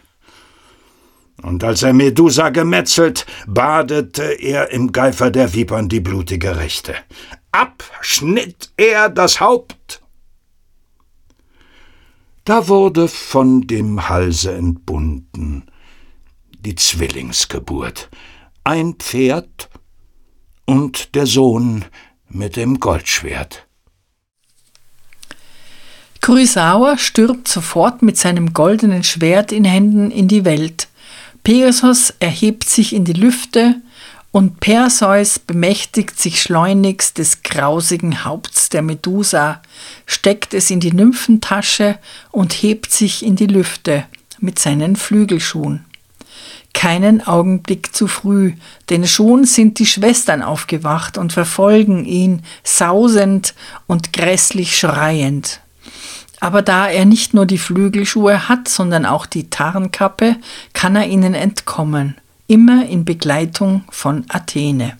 Und 1.43 1.63
als 1.63 1.83
er 1.83 1.93
Medusa 1.93 2.50
gemetzelt, 2.50 3.25
badete 3.45 4.24
er 4.24 4.71
im 4.71 4.91
Geifer 4.91 5.29
der 5.29 5.53
Vipern 5.53 5.88
die 5.88 6.00
blutige 6.00 6.57
Rechte 6.57 6.95
abschnitt 7.57 8.71
er 8.77 9.09
das 9.09 9.39
Haupt. 9.39 10.01
Da 12.45 12.67
wurde 12.67 13.07
von 13.07 13.62
dem 13.67 14.09
Halse 14.09 14.53
entbunden 14.53 15.65
die 16.59 16.75
Zwillingsgeburt, 16.75 18.09
ein 18.63 18.95
Pferd 18.95 19.69
und 20.67 21.15
der 21.15 21.25
Sohn 21.25 21.86
mit 22.29 22.55
dem 22.55 22.79
Goldschwert. 22.79 23.65
Chrysaor 26.21 26.97
stürmt 26.97 27.47
sofort 27.47 28.03
mit 28.03 28.17
seinem 28.17 28.53
goldenen 28.53 29.03
Schwert 29.03 29.51
in 29.51 29.63
Händen 29.63 30.12
in 30.12 30.27
die 30.27 30.45
Welt. 30.45 30.89
Pegasus 31.43 32.13
erhebt 32.19 32.67
sich 32.67 32.93
in 32.93 33.05
die 33.05 33.13
Lüfte 33.13 33.75
und 34.31 34.59
Perseus 34.59 35.39
bemächtigt 35.39 36.19
sich 36.19 36.41
schleunigst 36.41 37.17
des 37.17 37.43
grausigen 37.43 38.25
Haupts 38.25 38.67
der 38.67 38.81
Medusa, 38.81 39.62
steckt 40.05 40.53
es 40.53 40.69
in 40.69 40.81
die 40.81 40.91
Nymphentasche 40.91 41.97
und 42.31 42.51
hebt 42.51 42.91
sich 42.91 43.25
in 43.25 43.38
die 43.38 43.47
Lüfte 43.47 44.05
mit 44.39 44.59
seinen 44.59 44.97
Flügelschuhen. 44.97 45.86
Keinen 46.77 47.25
Augenblick 47.25 47.96
zu 47.96 48.07
früh, 48.07 48.53
denn 48.91 49.07
schon 49.07 49.46
sind 49.46 49.79
die 49.79 49.88
Schwestern 49.88 50.43
aufgewacht 50.43 51.17
und 51.17 51.34
verfolgen 51.34 52.05
ihn, 52.05 52.43
sausend 52.63 53.55
und 53.88 54.13
grässlich 54.13 54.77
schreiend. 54.77 55.60
Aber 56.39 56.62
da 56.62 56.88
er 56.88 57.05
nicht 57.05 57.34
nur 57.34 57.48
die 57.48 57.57
Flügelschuhe 57.57 58.48
hat, 58.48 58.67
sondern 58.67 59.07
auch 59.07 59.25
die 59.25 59.50
Tarnkappe, 59.50 60.36
kann 60.74 60.96
er 60.96 61.07
ihnen 61.07 61.34
entkommen 61.34 62.15
immer 62.48 62.88
in 62.88 63.05
Begleitung 63.05 63.84
von 63.89 64.25
Athene. 64.29 64.98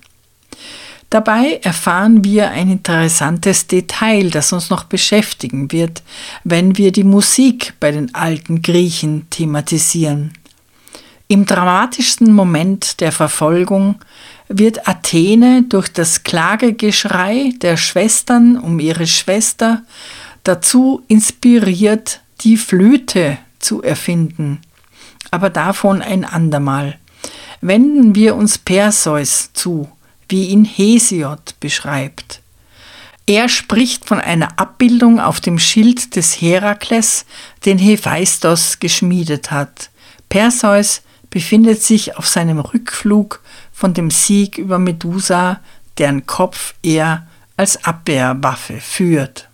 Dabei 1.10 1.62
erfahren 1.63 2.25
wir 2.25 2.51
ein 2.51 2.69
interessantes 2.69 3.67
Detail, 3.67 4.29
das 4.29 4.51
uns 4.51 4.69
noch 4.69 4.84
beschäftigen 4.84 5.72
wird, 5.72 6.03
wenn 6.43 6.77
wir 6.77 6.91
die 6.91 7.05
Musik 7.05 7.75
bei 7.79 7.91
den 7.91 8.13
alten 8.13 8.62
Griechen 8.62 9.29
thematisieren. 9.29 10.34
Im 11.29 11.46
dramatischsten 11.46 12.31
Moment 12.31 13.01
der 13.01 13.12
Verfolgung 13.12 13.96
wird 14.48 14.88
Athene 14.88 15.63
durch 15.63 15.89
das 15.89 16.24
Klagegeschrei 16.24 17.51
der 17.62 17.75
Schwestern 17.75 18.57
um 18.57 18.79
ihre 18.79 19.07
Schwester 19.07 19.84
dazu 20.43 21.03
inspiriert, 21.10 22.22
die 22.41 22.55
Flöte 22.55 23.38
zu 23.60 23.84
erfinden. 23.84 24.62
Aber 25.29 25.50
davon 25.50 26.01
ein 26.01 26.24
andermal 26.24 26.98
wenden 27.60 28.15
wir 28.15 28.36
uns 28.36 28.57
Perseus 28.57 29.50
zu, 29.51 29.89
wie 30.29 30.46
ihn 30.46 30.63
Hesiod 30.63 31.60
beschreibt. 31.60 32.41
Er 33.25 33.50
spricht 33.50 34.05
von 34.05 34.22
einer 34.22 34.57
Abbildung 34.57 35.19
auf 35.19 35.41
dem 35.41 35.60
Schild 35.60 36.15
des 36.15 36.39
Herakles, 36.39 37.25
den 37.65 37.77
Hephaistos 37.77 38.79
geschmiedet 38.79 39.51
hat. 39.51 39.89
Perseus 40.29 41.01
befindet 41.29 41.81
sich 41.84 42.17
auf 42.17 42.27
seinem 42.27 42.60
Rückflug 42.60 43.41
von 43.74 43.93
dem 43.93 44.12
Sieg 44.12 44.57
über 44.57 44.79
Medusa, 44.79 45.62
deren 45.98 46.25
Kopf 46.25 46.74
er 46.84 47.27
als 47.57 47.84
Abwehrwaffe 47.84 48.79
führt. 48.79 49.50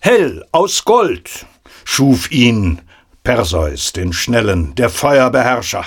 Hell 0.00 0.44
aus 0.52 0.84
Gold 0.84 1.46
schuf 1.84 2.30
ihn 2.30 2.80
Perseus, 3.24 3.92
den 3.92 4.12
Schnellen, 4.12 4.74
der 4.74 4.90
Feuerbeherrscher. 4.90 5.84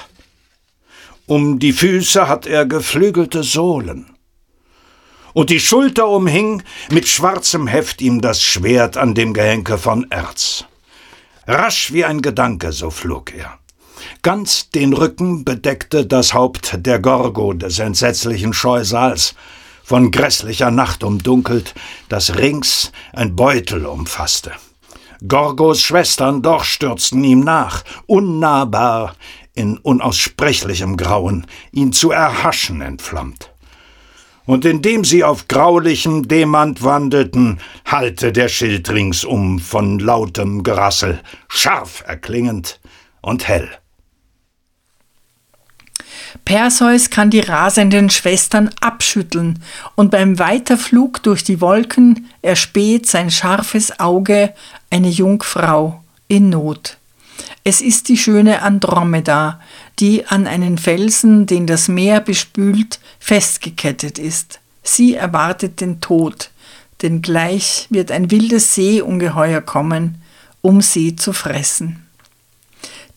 Um 1.26 1.60
die 1.60 1.74
Füße 1.74 2.28
hat 2.28 2.46
er 2.46 2.66
geflügelte 2.66 3.44
Sohlen. 3.44 4.06
Und 5.34 5.50
die 5.50 5.62
Schulter 5.62 6.08
umhing 6.08 6.62
mit 6.90 7.08
schwarzem 7.08 7.68
Heft 7.68 8.02
ihm 8.02 8.20
das 8.20 8.42
Schwert 8.42 8.98
an 8.98 9.16
dem 9.16 9.34
Gehenke 9.34 9.78
von 9.78 10.12
Erz. 10.12 10.66
Rasch 11.48 11.94
wie 11.94 12.04
ein 12.04 12.22
Gedanke, 12.22 12.74
so 12.74 12.92
flog 12.92 13.34
er. 13.34 13.61
Ganz 14.24 14.70
den 14.70 14.94
Rücken 14.94 15.46
bedeckte 15.46 16.06
das 16.06 16.36
Haupt 16.36 16.86
der 16.86 17.00
Gorgo 17.00 17.54
des 17.54 17.80
entsetzlichen 17.80 18.54
Scheusals, 18.54 19.34
von 19.84 20.12
grässlicher 20.12 20.70
Nacht 20.70 21.04
umdunkelt, 21.04 21.74
das 22.08 22.38
rings 22.38 22.92
ein 23.14 23.36
Beutel 23.36 23.88
umfasste. 23.88 24.52
Gorgos 25.28 25.82
Schwestern 25.82 26.44
doch 26.44 26.64
stürzten 26.64 27.24
ihm 27.24 27.40
nach, 27.40 27.84
unnahbar, 28.06 29.16
in 29.56 29.80
unaussprechlichem 29.80 30.98
Grauen, 30.98 31.48
ihn 31.72 31.92
zu 31.92 32.12
erhaschen 32.12 32.82
entflammt. 32.82 33.52
Und 34.46 34.66
indem 34.66 35.04
sie 35.04 35.24
auf 35.24 35.48
graulichem 35.48 36.28
Demant 36.28 36.84
wandelten, 36.84 37.60
hallte 37.86 38.32
der 38.32 38.50
Schild 38.50 38.92
ringsum 38.92 39.58
von 39.58 39.98
lautem 39.98 40.62
Gerassel, 40.62 41.22
scharf 41.48 42.04
erklingend 42.06 42.80
und 43.22 43.48
hell. 43.48 43.81
Perseus 46.46 47.10
kann 47.10 47.30
die 47.30 47.40
rasenden 47.40 48.10
Schwestern 48.10 48.70
abschütteln, 48.82 49.64
und 49.96 50.12
beim 50.12 50.40
Weiterflug 50.40 51.24
durch 51.24 51.44
die 51.44 51.62
Wolken 51.62 52.28
erspäht 52.42 53.08
sein 53.08 53.32
scharfes 53.32 54.00
Auge 54.00 54.54
eine 54.90 55.10
Jungfrau 55.10 56.04
in 56.28 56.50
Not. 56.50 56.98
Es 57.64 57.82
ist 57.82 58.10
die 58.10 58.18
schöne 58.18 58.62
Andromeda, 58.62 59.60
die 60.00 60.26
an 60.26 60.48
einen 60.48 60.78
Felsen, 60.78 61.46
den 61.46 61.68
das 61.68 61.88
Meer 61.88 62.20
bespült, 62.20 63.00
festgekettet 63.20 64.18
ist. 64.18 64.60
Sie 64.84 65.16
erwartet 65.16 65.80
den 65.80 66.02
Tod, 66.02 66.50
denn 67.02 67.22
gleich 67.22 67.88
wird 67.90 68.12
ein 68.12 68.32
wildes 68.32 68.76
Seeungeheuer 68.76 69.62
kommen, 69.62 70.22
um 70.62 70.82
sie 70.82 71.16
zu 71.16 71.34
fressen. 71.34 72.06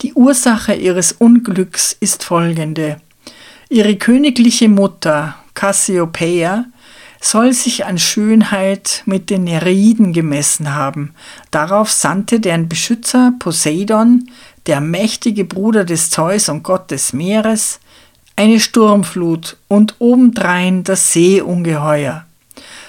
Die 0.01 0.13
Ursache 0.13 0.73
ihres 0.73 1.11
Unglücks 1.13 1.95
ist 1.99 2.23
folgende. 2.23 3.01
Ihre 3.69 3.95
königliche 3.95 4.69
Mutter, 4.69 5.35
Cassiopeia, 5.53 6.65
soll 7.19 7.53
sich 7.53 7.85
an 7.85 7.97
Schönheit 7.97 9.01
mit 9.05 9.31
den 9.31 9.45
Nereiden 9.45 10.13
gemessen 10.13 10.75
haben. 10.75 11.15
Darauf 11.49 11.89
sandte 11.89 12.39
deren 12.39 12.69
Beschützer 12.69 13.33
Poseidon, 13.39 14.29
der 14.67 14.81
mächtige 14.81 15.45
Bruder 15.45 15.85
des 15.85 16.11
Zeus 16.11 16.49
und 16.49 16.61
Gott 16.61 16.91
des 16.91 17.13
Meeres, 17.13 17.79
eine 18.35 18.59
Sturmflut 18.59 19.57
und 19.67 19.95
obendrein 19.99 20.83
das 20.83 21.13
Seeungeheuer. 21.13 22.25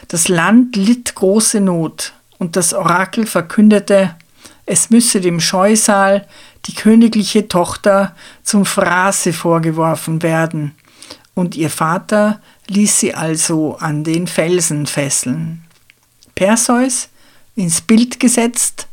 Das 0.09 0.29
Land 0.29 0.77
litt 0.77 1.15
große 1.15 1.61
Not, 1.61 2.13
und 2.39 2.57
das 2.57 2.75
Orakel 2.75 3.27
verkündete, 3.27 4.15
es 4.67 4.91
müsse 4.91 5.21
dem 5.21 5.41
Scheusal 5.41 6.27
die 6.67 6.75
königliche 6.75 7.49
Tochter 7.49 8.15
zum 8.43 8.65
Fraße 8.65 9.33
vorgeworfen 9.33 10.23
werden, 10.23 10.73
und 11.35 11.55
ihr 11.55 11.71
Vater 11.71 12.41
ließ 12.69 12.99
sie 12.99 13.15
also 13.15 13.77
an 13.79 14.05
den 14.05 14.27
Felsen 14.27 14.87
fesseln. 14.87 15.63
Perseus, 16.35 17.09
ins 17.55 17.83
Bild 17.83 18.21
gesetzt, 18.21 18.89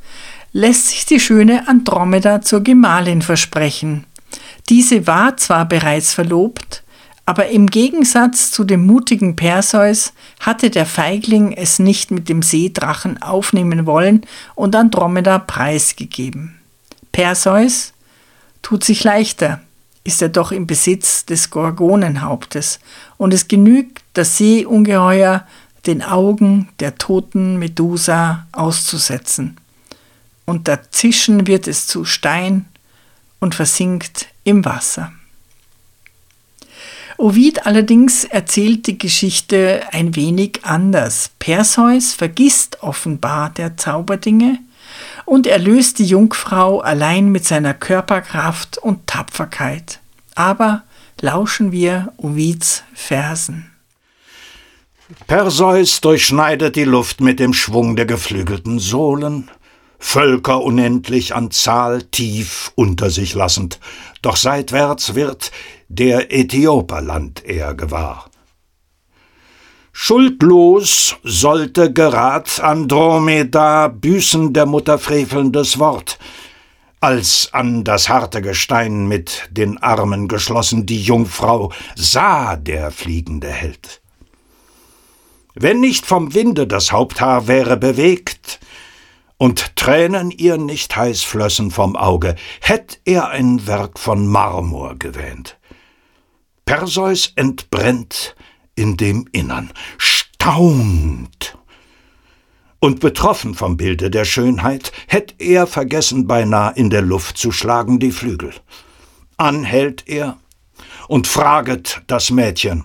lässt 0.51 0.89
sich 0.89 1.05
die 1.05 1.19
schöne 1.19 1.67
Andromeda 1.67 2.41
zur 2.41 2.61
Gemahlin 2.61 3.21
versprechen. 3.21 4.05
Diese 4.69 5.07
war 5.07 5.37
zwar 5.37 5.65
bereits 5.65 6.13
verlobt, 6.13 6.83
aber 7.25 7.47
im 7.47 7.67
Gegensatz 7.67 8.51
zu 8.51 8.63
dem 8.63 8.85
mutigen 8.85 9.35
Perseus 9.35 10.13
hatte 10.39 10.69
der 10.69 10.85
Feigling 10.85 11.53
es 11.53 11.79
nicht 11.79 12.11
mit 12.11 12.27
dem 12.27 12.41
Seedrachen 12.41 13.21
aufnehmen 13.21 13.85
wollen 13.85 14.25
und 14.55 14.75
Andromeda 14.75 15.39
preisgegeben. 15.39 16.59
Perseus 17.13 17.93
tut 18.61 18.83
sich 18.83 19.05
leichter, 19.05 19.61
ist 20.03 20.21
er 20.21 20.29
doch 20.29 20.51
im 20.51 20.67
Besitz 20.67 21.25
des 21.25 21.49
Gorgonenhauptes, 21.49 22.79
und 23.17 23.33
es 23.33 23.47
genügt, 23.47 24.03
das 24.13 24.37
Seeungeheuer 24.37 25.47
den 25.85 26.01
Augen 26.01 26.69
der 26.79 26.95
toten 26.95 27.57
Medusa 27.59 28.47
auszusetzen. 28.51 29.57
Und 30.45 30.67
da 30.67 30.79
zischen 30.91 31.47
wird 31.47 31.67
es 31.67 31.87
zu 31.87 32.03
Stein 32.03 32.65
und 33.39 33.55
versinkt 33.55 34.27
im 34.43 34.65
Wasser. 34.65 35.13
Ovid 37.17 37.65
allerdings 37.65 38.23
erzählt 38.23 38.87
die 38.87 38.97
Geschichte 38.97 39.83
ein 39.91 40.15
wenig 40.15 40.61
anders. 40.63 41.29
Perseus 41.39 42.13
vergisst 42.13 42.81
offenbar 42.81 43.51
der 43.51 43.77
Zauberdinge 43.77 44.59
und 45.25 45.47
erlöst 45.47 45.99
die 45.99 46.05
Jungfrau 46.05 46.79
allein 46.79 47.31
mit 47.31 47.45
seiner 47.45 47.73
Körperkraft 47.73 48.77
und 48.77 49.07
Tapferkeit. 49.07 49.99
Aber 50.35 50.83
lauschen 51.21 51.71
wir 51.71 52.13
Ovids 52.17 52.83
Versen. 52.93 53.69
Perseus 55.27 56.01
durchschneidet 56.01 56.75
die 56.75 56.85
Luft 56.85 57.21
mit 57.21 57.39
dem 57.39 57.53
Schwung 57.53 57.95
der 57.95 58.05
geflügelten 58.05 58.79
Sohlen, 58.79 59.49
Völker 59.99 60.61
unendlich 60.61 61.33
an 61.33 61.49
Zahl 61.51 62.03
tief 62.03 62.71
unter 62.75 63.09
sich 63.09 63.35
lassend, 63.35 63.79
doch 64.21 64.35
seitwärts 64.35 65.15
wird 65.15 65.51
der 65.87 66.33
Äthioperland 66.33 67.45
er 67.45 67.73
gewahr. 67.73 68.29
Schuldlos 69.95 71.15
sollte 71.23 71.93
gerad 71.93 72.59
Andromeda 72.59 73.87
büßen 73.87 74.51
der 74.51 74.65
Mutter 74.65 74.97
frevelndes 74.97 75.77
Wort, 75.77 76.17
als 76.99 77.49
an 77.53 77.83
das 77.83 78.09
harte 78.09 78.41
Gestein 78.41 79.07
mit 79.07 79.47
den 79.51 79.77
Armen 79.77 80.27
geschlossen 80.27 80.87
die 80.87 81.01
Jungfrau 81.01 81.71
sah 81.95 82.55
der 82.55 82.89
fliegende 82.89 83.49
Held. 83.49 84.01
Wenn 85.53 85.79
nicht 85.79 86.07
vom 86.07 86.33
Winde 86.33 86.65
das 86.65 86.91
Haupthaar 86.91 87.47
wäre 87.47 87.77
bewegt, 87.77 88.59
und 89.37 89.75
Tränen 89.75 90.31
ihr 90.31 90.57
nicht 90.57 90.95
heiß 90.95 91.21
flössen 91.21 91.69
vom 91.69 91.95
Auge, 91.95 92.35
hätt 92.61 92.99
er 93.05 93.29
ein 93.29 93.67
Werk 93.67 93.99
von 93.99 94.25
Marmor 94.25 94.95
gewähnt. 94.97 95.57
Perseus 96.65 97.33
entbrennt 97.35 98.35
in 98.75 98.97
dem 98.97 99.27
Innern, 99.31 99.71
staunt. 99.97 101.57
Und 102.79 102.99
betroffen 102.99 103.55
vom 103.55 103.77
Bilde 103.77 104.09
der 104.11 104.25
Schönheit, 104.25 104.91
hätt 105.07 105.35
er 105.39 105.67
vergessen 105.67 106.27
beinah 106.27 106.69
in 106.69 106.89
der 106.89 107.01
Luft 107.01 107.37
zu 107.37 107.51
schlagen 107.51 107.99
die 107.99 108.11
Flügel. 108.11 108.53
Anhält 109.37 110.03
er 110.07 110.37
und 111.07 111.27
fraget 111.27 112.01
das 112.07 112.29
Mädchen. 112.29 112.83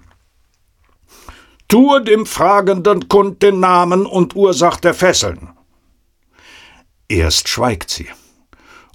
Tue 1.67 2.03
dem 2.03 2.27
Fragenden 2.27 3.09
kund 3.09 3.43
den 3.43 3.61
Namen 3.61 4.07
und 4.07 4.37
Ursach 4.37 4.79
der 4.79 4.95
Fesseln. 4.95 5.51
Erst 7.09 7.49
schweigt 7.49 7.91
sie 7.91 8.09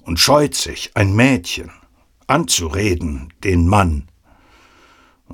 und 0.04 0.18
scheut 0.18 0.54
sich, 0.54 0.90
ein 0.94 1.14
Mädchen 1.14 1.70
anzureden, 2.26 3.32
den 3.42 3.68
Mann, 3.68 4.08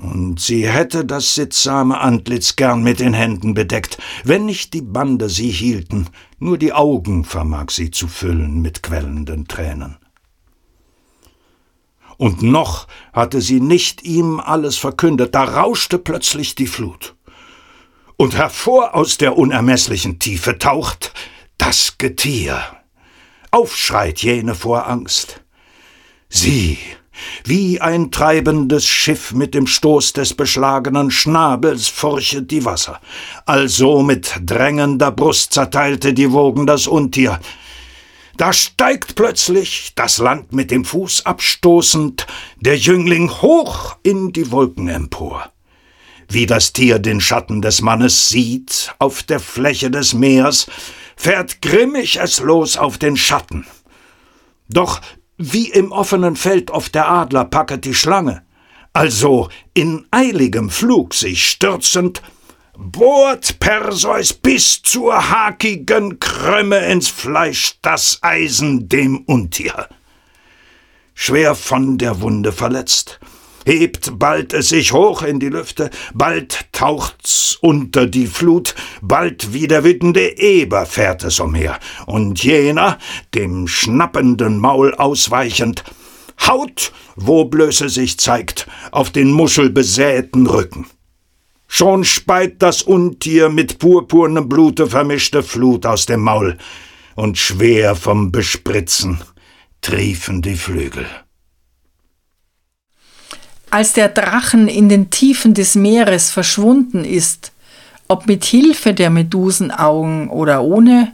und 0.01 0.39
sie 0.39 0.67
hätte 0.67 1.05
das 1.05 1.35
sittsame 1.35 1.99
Antlitz 1.99 2.55
gern 2.55 2.81
mit 2.81 2.99
den 2.99 3.13
Händen 3.13 3.53
bedeckt, 3.53 3.99
wenn 4.23 4.45
nicht 4.45 4.73
die 4.73 4.81
Bande 4.81 5.29
sie 5.29 5.51
hielten, 5.51 6.07
nur 6.39 6.57
die 6.57 6.73
Augen 6.73 7.23
vermag 7.23 7.69
sie 7.69 7.91
zu 7.91 8.07
füllen 8.07 8.61
mit 8.61 8.81
quellenden 8.81 9.47
Tränen. 9.47 9.97
Und 12.17 12.41
noch 12.41 12.87
hatte 13.13 13.41
sie 13.41 13.59
nicht 13.59 14.03
ihm 14.03 14.39
alles 14.39 14.77
verkündet, 14.77 15.35
da 15.35 15.43
rauschte 15.43 15.97
plötzlich 15.97 16.55
die 16.55 16.67
Flut. 16.67 17.15
Und 18.17 18.35
hervor 18.35 18.95
aus 18.95 19.17
der 19.17 19.37
unermeßlichen 19.37 20.19
Tiefe 20.19 20.57
taucht 20.57 21.13
das 21.57 21.97
Getier. 21.97 22.61
Aufschreit 23.51 24.21
jene 24.21 24.55
vor 24.55 24.87
Angst. 24.87 25.43
Sie, 26.29 26.77
wie 27.43 27.81
ein 27.81 28.11
treibendes 28.11 28.85
Schiff 28.85 29.33
mit 29.33 29.53
dem 29.53 29.67
Stoß 29.67 30.13
des 30.13 30.33
beschlagenen 30.33 31.11
Schnabels 31.11 31.87
furchet 31.87 32.51
die 32.51 32.65
Wasser. 32.65 32.99
Also 33.45 34.01
mit 34.01 34.33
drängender 34.45 35.11
Brust 35.11 35.53
zerteilte 35.53 36.13
die 36.13 36.31
Wogen 36.31 36.65
das 36.65 36.87
Untier. 36.87 37.39
Da 38.37 38.53
steigt 38.53 39.15
plötzlich, 39.15 39.91
das 39.95 40.17
Land 40.17 40.53
mit 40.53 40.71
dem 40.71 40.85
Fuß 40.85 41.25
abstoßend, 41.25 42.25
der 42.59 42.77
Jüngling 42.77 43.29
hoch 43.29 43.97
in 44.03 44.31
die 44.31 44.51
Wolken 44.51 44.87
empor. 44.87 45.51
Wie 46.27 46.45
das 46.45 46.71
Tier 46.71 46.97
den 46.99 47.19
Schatten 47.19 47.61
des 47.61 47.81
Mannes 47.81 48.29
sieht 48.29 48.95
auf 48.99 49.21
der 49.21 49.39
Fläche 49.39 49.91
des 49.91 50.13
Meers, 50.13 50.67
fährt 51.17 51.61
grimmig 51.61 52.19
es 52.19 52.39
los 52.39 52.77
auf 52.77 52.97
den 52.97 53.17
Schatten. 53.17 53.65
Doch 54.69 55.01
wie 55.41 55.69
im 55.69 55.91
offenen 55.91 56.35
Feld 56.35 56.71
oft 56.71 56.93
der 56.93 57.09
Adler 57.09 57.45
packet 57.45 57.85
die 57.85 57.95
Schlange, 57.95 58.43
also 58.93 59.49
in 59.73 60.05
eiligem 60.11 60.69
Flug 60.69 61.13
sich 61.13 61.49
stürzend, 61.49 62.21
bohrt 62.77 63.59
Perseus 63.59 64.33
bis 64.33 64.81
zur 64.81 65.31
hakigen 65.31 66.19
Krümme 66.19 66.77
ins 66.87 67.07
Fleisch 67.07 67.75
das 67.81 68.19
Eisen 68.21 68.87
dem 68.87 69.19
Untier. 69.25 69.87
Schwer 71.13 71.55
von 71.55 71.97
der 71.97 72.21
Wunde 72.21 72.51
verletzt, 72.51 73.19
hebt 73.65 74.17
bald 74.19 74.53
es 74.53 74.69
sich 74.69 74.91
hoch 74.91 75.21
in 75.21 75.39
die 75.39 75.49
Lüfte, 75.49 75.89
bald 76.13 76.67
taucht's 76.71 77.57
unter 77.61 78.07
die 78.07 78.27
Flut, 78.27 78.75
bald 79.01 79.53
wie 79.53 79.67
der 79.67 79.83
wütende 79.83 80.37
Eber 80.37 80.85
fährt 80.85 81.23
es 81.23 81.39
umher, 81.39 81.79
und 82.05 82.43
jener, 82.43 82.97
dem 83.35 83.67
schnappenden 83.67 84.57
Maul 84.57 84.93
ausweichend, 84.95 85.83
haut, 86.47 86.91
wo 87.15 87.45
Blöße 87.45 87.89
sich 87.89 88.17
zeigt, 88.17 88.67
auf 88.91 89.11
den 89.11 89.31
muschelbesäten 89.31 90.47
Rücken. 90.47 90.87
Schon 91.67 92.03
speit 92.03 92.61
das 92.61 92.81
Untier 92.81 93.49
mit 93.49 93.79
purpurnem 93.79 94.49
Blute 94.49 94.87
vermischte 94.87 95.41
Flut 95.43 95.85
aus 95.85 96.05
dem 96.05 96.21
Maul, 96.21 96.57
und 97.15 97.37
schwer 97.37 97.95
vom 97.95 98.31
Bespritzen 98.31 99.21
triefen 99.81 100.41
die 100.41 100.55
Flügel. 100.55 101.05
Als 103.71 103.93
der 103.93 104.09
Drachen 104.09 104.67
in 104.67 104.89
den 104.89 105.11
Tiefen 105.11 105.53
des 105.53 105.75
Meeres 105.75 106.29
verschwunden 106.29 107.05
ist, 107.05 107.53
ob 108.09 108.27
mit 108.27 108.43
Hilfe 108.43 108.93
der 108.93 109.09
Medusenaugen 109.09 110.29
oder 110.29 110.61
ohne, 110.61 111.13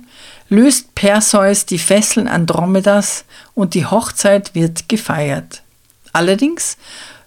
löst 0.50 0.96
Perseus 0.96 1.68
die 1.68 1.78
Fesseln 1.78 2.28
Andromedas 2.28 3.26
und 3.54 3.76
die 3.76 3.86
Hochzeit 3.86 4.56
wird 4.56 4.90
gefeiert. 4.90 5.62
Allerdings, 6.14 6.78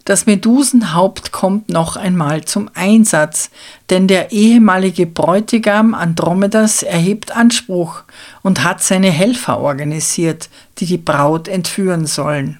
das 0.05 0.27
Medusenhaupt 0.27 1.31
kommt 1.31 1.69
noch 1.69 1.95
einmal 1.95 2.45
zum 2.45 2.69
Einsatz, 2.75 3.51
denn 3.88 4.09
der 4.09 4.33
ehemalige 4.33 5.07
Bräutigam 5.07 5.95
Andromedas 5.95 6.83
erhebt 6.83 7.37
Anspruch 7.37 8.03
und 8.43 8.64
hat 8.64 8.83
seine 8.83 9.12
Helfer 9.12 9.61
organisiert, 9.61 10.49
die 10.79 10.87
die 10.87 10.99
Braut 10.99 11.47
entführen 11.47 12.07
sollen. 12.07 12.59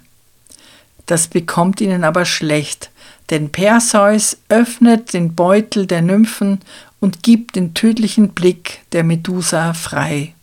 Das 1.07 1.29
bekommt 1.29 1.81
ihnen 1.81 2.05
aber 2.05 2.25
schlecht, 2.25 2.91
denn 3.31 3.51
Perseus 3.51 4.39
öffnet 4.49 5.13
den 5.13 5.35
Beutel 5.35 5.87
der 5.87 6.03
Nymphen 6.03 6.61
und 7.01 7.23
gibt 7.23 7.57
den 7.57 7.75
tödlichen 7.75 8.31
Blick 8.31 8.81
der 8.93 9.05
Medusa 9.05 9.73
frei. 9.73 10.35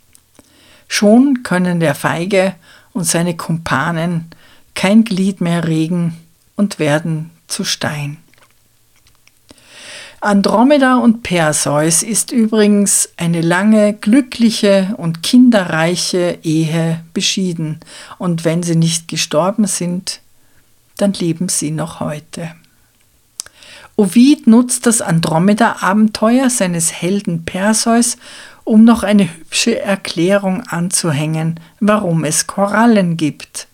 Schon 0.88 1.44
können 1.44 1.80
der 1.80 1.96
Feige 1.96 2.56
und 2.94 3.04
seine 3.04 3.36
Kumpanen 3.36 4.26
kein 4.74 5.04
Glied 5.04 5.42
mehr 5.42 5.68
regen 5.68 6.18
und 6.56 6.80
werden 6.80 7.32
zu 7.48 7.64
Stein. 7.64 8.18
Andromeda 10.20 10.98
und 10.98 11.22
Perseus 11.22 12.02
ist 12.02 12.32
übrigens 12.32 13.10
eine 13.18 13.42
lange, 13.42 13.94
glückliche 13.94 14.96
und 14.98 15.22
kinderreiche 15.22 16.40
Ehe 16.42 17.02
beschieden, 17.14 17.80
und 18.18 18.44
wenn 18.44 18.64
sie 18.64 18.76
nicht 18.76 19.08
gestorben 19.08 19.68
sind, 19.68 20.22
dann 20.98 21.14
leben 21.14 21.50
sie 21.50 21.72
noch 21.72 22.00
heute. 22.00 22.52
Ovid 23.96 24.46
nutzt 24.46 24.86
das 24.86 25.02
Andromeda-Abenteuer 25.02 26.50
seines 26.50 26.92
Helden 26.94 27.46
Perseus, 27.46 28.18
um 28.64 28.84
noch 28.84 29.04
eine 29.04 29.24
hübsche 29.24 29.80
Erklärung 29.80 30.62
anzuhängen, 30.62 31.60
warum 31.80 32.24
es 32.24 32.46
Korallen 32.46 33.18
gibt. 33.18 33.68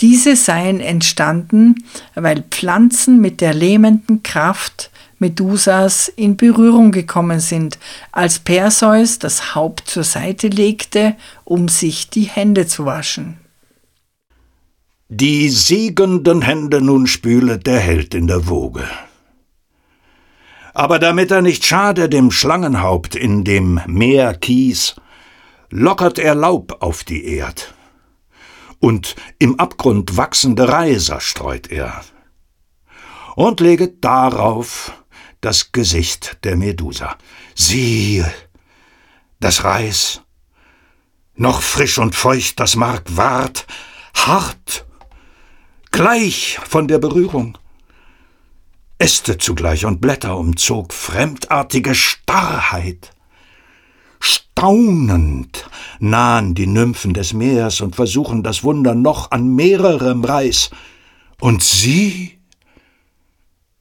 Diese 0.00 0.34
seien 0.34 0.80
entstanden, 0.80 1.84
weil 2.14 2.42
Pflanzen 2.50 3.20
mit 3.20 3.40
der 3.40 3.54
lähmenden 3.54 4.22
Kraft 4.22 4.90
Medusas 5.20 6.08
in 6.08 6.36
Berührung 6.36 6.92
gekommen 6.92 7.40
sind, 7.40 7.78
als 8.10 8.38
Perseus 8.38 9.18
das 9.18 9.54
Haupt 9.54 9.88
zur 9.88 10.02
Seite 10.02 10.48
legte, 10.48 11.14
um 11.44 11.68
sich 11.68 12.08
die 12.08 12.22
Hände 12.22 12.66
zu 12.66 12.86
waschen. 12.86 13.39
Die 15.12 15.48
siegenden 15.48 16.40
Hände 16.40 16.80
nun 16.80 17.08
spület 17.08 17.66
der 17.66 17.80
Held 17.80 18.14
in 18.14 18.28
der 18.28 18.46
Woge. 18.46 18.88
Aber 20.72 21.00
damit 21.00 21.32
er 21.32 21.42
nicht 21.42 21.66
schade 21.66 22.08
dem 22.08 22.30
Schlangenhaupt 22.30 23.16
in 23.16 23.42
dem 23.42 23.80
Meer 23.88 24.34
Kies, 24.34 24.94
lockert 25.68 26.20
er 26.20 26.36
Laub 26.36 26.76
auf 26.78 27.02
die 27.02 27.24
Erd. 27.24 27.74
Und 28.78 29.16
im 29.40 29.58
Abgrund 29.58 30.16
wachsende 30.16 30.68
Reiser 30.68 31.18
streut 31.18 31.72
er. 31.72 32.04
Und 33.34 33.58
leget 33.58 34.04
darauf 34.04 34.92
das 35.40 35.72
Gesicht 35.72 36.38
der 36.44 36.54
Medusa. 36.54 37.18
Siehe, 37.56 38.32
das 39.40 39.64
Reis, 39.64 40.22
noch 41.34 41.62
frisch 41.62 41.98
und 41.98 42.14
feucht 42.14 42.60
das 42.60 42.76
Mark 42.76 43.16
ward, 43.16 43.66
hart 44.14 44.86
gleich 45.90 46.58
von 46.62 46.88
der 46.88 46.98
Berührung. 46.98 47.58
Äste 48.98 49.38
zugleich 49.38 49.86
und 49.86 50.00
Blätter 50.00 50.36
umzog 50.36 50.92
fremdartige 50.92 51.94
Starrheit. 51.94 53.12
Staunend 54.20 55.70
nahen 55.98 56.54
die 56.54 56.66
Nymphen 56.66 57.14
des 57.14 57.32
Meers 57.32 57.80
und 57.80 57.96
versuchen 57.96 58.42
das 58.42 58.62
Wunder 58.62 58.94
noch 58.94 59.30
an 59.30 59.54
mehrerem 59.54 60.22
Reis. 60.22 60.70
Und 61.40 61.62
sie, 61.62 62.38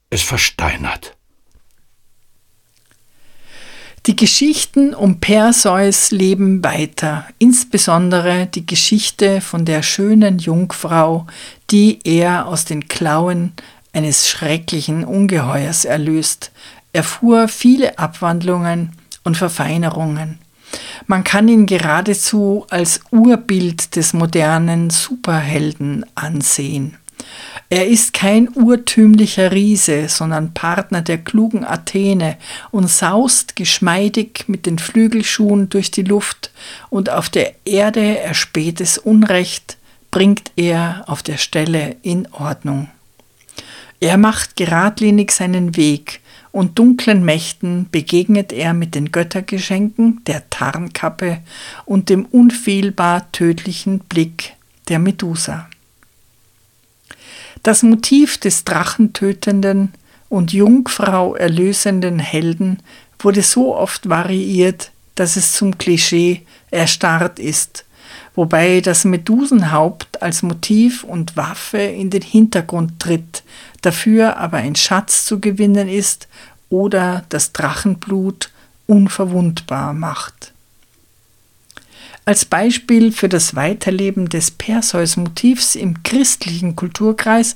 es 0.10 0.22
versteinert. 0.22 1.19
Die 4.10 4.16
Geschichten 4.16 4.96
um 4.96 5.20
Perseus 5.20 6.10
leben 6.10 6.64
weiter, 6.64 7.26
insbesondere 7.38 8.48
die 8.48 8.66
Geschichte 8.66 9.40
von 9.40 9.66
der 9.66 9.84
schönen 9.84 10.40
Jungfrau, 10.40 11.28
die 11.70 12.00
er 12.04 12.48
aus 12.48 12.66
den 12.66 12.88
Klauen 12.88 13.52
eines 13.94 14.28
schrecklichen 14.28 15.04
Ungeheuers 15.04 15.86
erlöst, 15.86 16.52
erfuhr 16.92 17.48
viele 17.48 18.00
Abwandlungen 18.00 18.94
und 19.24 19.38
Verfeinerungen. 19.38 20.40
Man 21.06 21.24
kann 21.24 21.48
ihn 21.48 21.68
geradezu 21.68 22.66
als 22.72 23.02
Urbild 23.12 23.96
des 23.96 24.14
modernen 24.14 24.90
Superhelden 24.90 26.04
ansehen. 26.16 26.98
Er 27.72 27.88
ist 27.88 28.14
kein 28.14 28.50
urtümlicher 28.56 29.52
Riese, 29.52 30.10
sondern 30.10 30.56
Partner 30.56 31.04
der 31.04 31.20
klugen 31.20 31.64
Athene 31.64 32.38
und 32.72 32.90
saust 32.90 33.56
geschmeidig 33.56 34.46
mit 34.48 34.66
den 34.66 34.80
Flügelschuhen 34.80 35.70
durch 35.70 35.92
die 35.92 36.04
Luft, 36.04 36.52
und 36.90 37.12
auf 37.12 37.30
der 37.30 37.54
Erde 37.66 38.18
erspähtes 38.18 38.98
Unrecht 38.98 39.78
bringt 40.10 40.52
er 40.56 41.04
auf 41.06 41.22
der 41.22 41.38
Stelle 41.38 41.98
in 42.02 42.28
Ordnung. 42.32 42.90
Er 44.00 44.18
macht 44.18 44.56
geradlinig 44.56 45.32
seinen 45.32 45.76
Weg, 45.76 46.22
und 46.52 46.80
dunklen 46.80 47.24
Mächten 47.24 47.88
begegnet 47.92 48.52
er 48.52 48.74
mit 48.74 48.96
den 48.96 49.12
Göttergeschenken 49.12 50.22
der 50.26 50.50
Tarnkappe 50.50 51.44
und 51.86 52.10
dem 52.10 52.26
unfehlbar 52.26 53.32
tödlichen 53.32 54.00
Blick 54.00 54.56
der 54.88 54.98
Medusa. 54.98 55.70
Das 57.64 57.84
Motiv 57.84 58.38
des 58.38 58.64
drachentötenden 58.64 59.94
und 60.30 60.54
Jungfrau 60.54 61.36
erlösenden 61.36 62.20
Helden 62.20 62.80
wurde 63.20 63.42
so 63.42 63.76
oft 63.76 64.08
variiert, 64.08 64.92
dass 65.16 65.36
es 65.36 65.54
zum 65.54 65.78
Klischee 65.78 66.44
erstarrt 66.72 67.40
ist, 67.40 67.84
wobei 68.36 68.80
das 68.80 69.04
Medusenhaupt 69.04 70.22
als 70.22 70.44
Motiv 70.44 71.04
und 71.04 71.36
Waffe 71.36 71.80
in 71.80 72.10
den 72.10 72.22
Hintergrund 72.22 73.00
tritt, 73.00 73.44
dafür 73.82 74.38
aber 74.38 74.58
ein 74.58 74.76
Schatz 74.76 75.26
zu 75.26 75.40
gewinnen 75.40 75.90
ist 75.90 76.30
oder 76.70 77.26
das 77.30 77.52
Drachenblut 77.52 78.52
unverwundbar 78.88 79.94
macht. 79.94 80.49
Als 82.26 82.46
Beispiel 82.46 83.12
für 83.12 83.30
das 83.30 83.56
Weiterleben 83.56 84.30
des 84.30 84.52
Perseus-Motivs 84.52 85.76
im 85.76 86.04
christlichen 86.04 86.76
Kulturkreis 86.76 87.56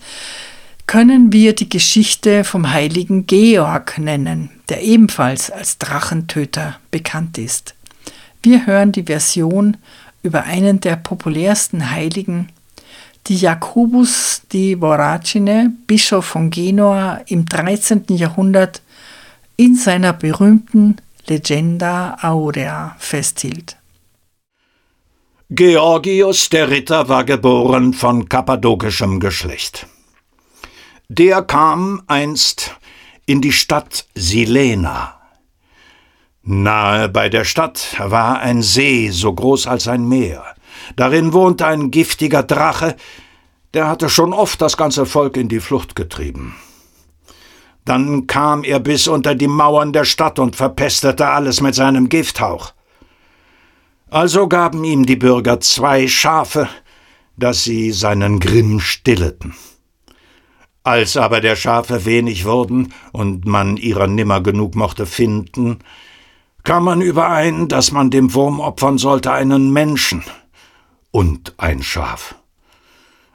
können 0.88 1.32
wir 1.32 1.54
die 1.54 1.70
Geschichte 1.70 2.44
vom 2.44 2.72
heiligen 2.72 3.26
Georg 3.26 3.98
nennen, 3.98 4.50
der 4.70 4.84
ebenfalls 4.84 5.50
als 5.50 5.78
Drachentöter 5.78 6.78
bekannt 6.92 7.38
ist. 7.38 7.76
Wir 8.42 8.66
hören 8.66 8.92
die 8.92 9.04
Version 9.04 9.78
über 10.24 10.44
einen 10.44 10.80
der 10.82 10.96
populärsten 10.96 11.92
Heiligen, 11.92 12.50
die 13.28 13.38
Jakobus 13.38 14.42
di 14.52 14.76
Voragine, 14.76 15.72
Bischof 15.88 16.26
von 16.26 16.50
Genua 16.50 17.22
im 17.28 17.46
13. 17.46 18.06
Jahrhundert, 18.10 18.82
in 19.56 19.76
seiner 19.76 20.14
berühmten 20.14 20.98
Legenda 21.28 22.18
Aurea 22.22 22.96
festhielt. 23.00 23.78
Georgius 25.56 26.50
der 26.50 26.72
Ritter 26.72 27.10
war 27.10 27.26
geboren 27.26 27.94
von 27.94 28.28
kappadokischem 28.28 29.20
Geschlecht. 29.20 29.86
Der 31.10 31.44
kam 31.44 32.02
einst 32.08 32.76
in 33.28 33.40
die 33.40 33.52
Stadt 33.52 34.08
Silena. 34.16 35.22
Nahe 36.42 37.08
bei 37.08 37.30
der 37.30 37.44
Stadt 37.44 37.96
war 38.00 38.40
ein 38.40 38.64
See 38.64 39.12
so 39.12 39.32
groß 39.32 39.68
als 39.68 39.88
ein 39.88 40.10
Meer. 40.10 40.44
Darin 40.96 41.34
wohnte 41.34 41.68
ein 41.68 41.92
giftiger 41.92 42.42
Drache, 42.42 42.96
Der 43.76 43.88
hatte 43.88 44.10
schon 44.10 44.34
oft 44.34 44.60
das 44.60 44.76
ganze 44.76 45.06
Volk 45.06 45.38
in 45.38 45.50
die 45.50 45.60
Flucht 45.60 45.96
getrieben. 45.96 46.56
Dann 47.86 48.26
kam 48.26 48.64
er 48.64 48.80
bis 48.80 49.08
unter 49.08 49.36
die 49.36 49.48
Mauern 49.48 49.94
der 49.94 50.06
Stadt 50.06 50.40
und 50.40 50.56
verpestete 50.56 51.28
alles 51.28 51.62
mit 51.62 51.76
seinem 51.76 52.10
Gifthauch. 52.10 52.74
Also 54.14 54.48
gaben 54.48 54.84
ihm 54.84 55.08
die 55.08 55.16
Bürger 55.16 55.60
zwei 55.60 56.08
Schafe, 56.08 56.70
dass 57.36 57.64
sie 57.64 57.92
seinen 57.92 58.40
Grimm 58.40 58.80
stilleten. 58.80 59.56
Als 60.84 61.18
aber 61.18 61.42
der 61.42 61.56
Schafe 61.56 62.06
wenig 62.06 62.46
wurden 62.46 62.94
und 63.12 63.48
man 63.48 63.76
ihrer 63.76 64.06
nimmer 64.06 64.40
genug 64.42 64.76
mochte 64.76 65.08
finden, 65.08 65.80
kam 66.64 66.84
man 66.84 67.02
überein, 67.02 67.68
dass 67.68 67.92
man 67.92 68.12
dem 68.12 68.36
Wurm 68.36 68.60
opfern 68.60 69.00
sollte 69.00 69.32
einen 69.32 69.74
Menschen 69.74 70.24
und 71.10 71.56
ein 71.58 71.82
Schaf. 71.82 72.36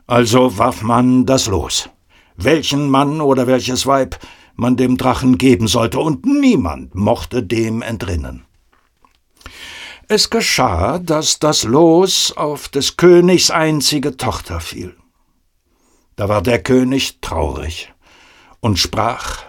Also 0.07 0.59
warf 0.59 0.83
man 0.83 1.27
das 1.27 1.49
los, 1.49 1.91
welchen 2.37 2.89
Mann 2.89 3.21
oder 3.21 3.49
welches 3.49 3.85
Weib 3.85 4.17
man 4.55 4.77
dem 4.77 4.97
Drachen 4.97 5.39
geben 5.39 5.67
sollte, 5.67 5.99
und 5.99 6.25
niemand 6.25 6.95
mochte 6.95 7.43
dem 7.43 7.83
entrinnen. 7.83 8.45
Es 10.11 10.31
geschah, 10.31 10.99
dass 10.99 11.39
das 11.39 11.65
Los 11.65 12.33
auf 12.35 12.71
des 12.71 12.97
Königs 12.97 13.51
einzige 13.51 14.17
Tochter 14.17 14.59
fiel. 14.59 14.97
Da 16.17 16.31
war 16.31 16.41
der 16.41 16.63
König 16.63 17.21
traurig 17.21 17.93
und 18.61 18.79
sprach 18.79 19.43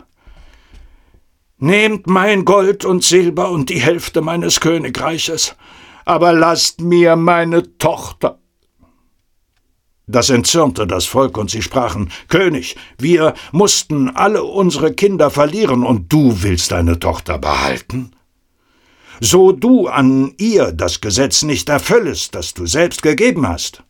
Nehmt 1.60 2.08
mein 2.08 2.44
Gold 2.44 2.84
und 2.84 3.06
Silber 3.06 3.52
und 3.52 3.70
die 3.70 3.80
Hälfte 3.80 4.20
meines 4.20 4.60
Königreiches, 4.60 5.56
aber 6.04 6.34
lasst 6.34 6.82
mir 6.82 7.16
meine 7.16 7.78
Tochter. 7.78 8.40
Das 10.08 10.30
entzürnte 10.30 10.88
das 10.88 11.06
Volk, 11.06 11.38
und 11.38 11.50
sie 11.50 11.62
sprachen 11.62 12.12
König, 12.28 12.76
wir 12.98 13.34
mussten 13.54 14.10
alle 14.10 14.44
unsere 14.44 14.94
Kinder 14.94 15.30
verlieren, 15.30 15.86
und 15.86 16.12
du 16.12 16.42
willst 16.42 16.72
deine 16.72 17.00
Tochter 17.00 17.38
behalten? 17.38 18.12
So 19.20 19.52
du 19.52 19.88
an 19.88 20.34
ihr 20.38 20.72
das 20.72 21.02
Gesetz 21.02 21.44
nicht 21.44 21.70
erfüllest, 21.70 22.36
das 22.36 22.54
du 22.54 22.66
selbst 22.66 23.02
gegeben 23.02 23.48
hast 23.48 23.84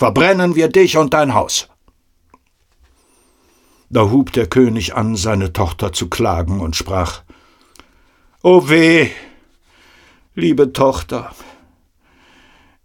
verbrennen 0.00 0.54
wir 0.54 0.68
dich 0.68 0.96
und 0.96 1.12
dein 1.12 1.34
Haus. 1.34 1.68
Da 3.90 4.10
hub 4.10 4.32
der 4.32 4.46
König 4.46 4.94
an, 4.94 5.14
seine 5.14 5.52
Tochter 5.52 5.92
zu 5.92 6.08
klagen 6.08 6.60
und 6.60 6.74
sprach 6.74 7.22
O 8.42 8.70
weh, 8.70 9.10
liebe 10.34 10.72
Tochter, 10.72 11.34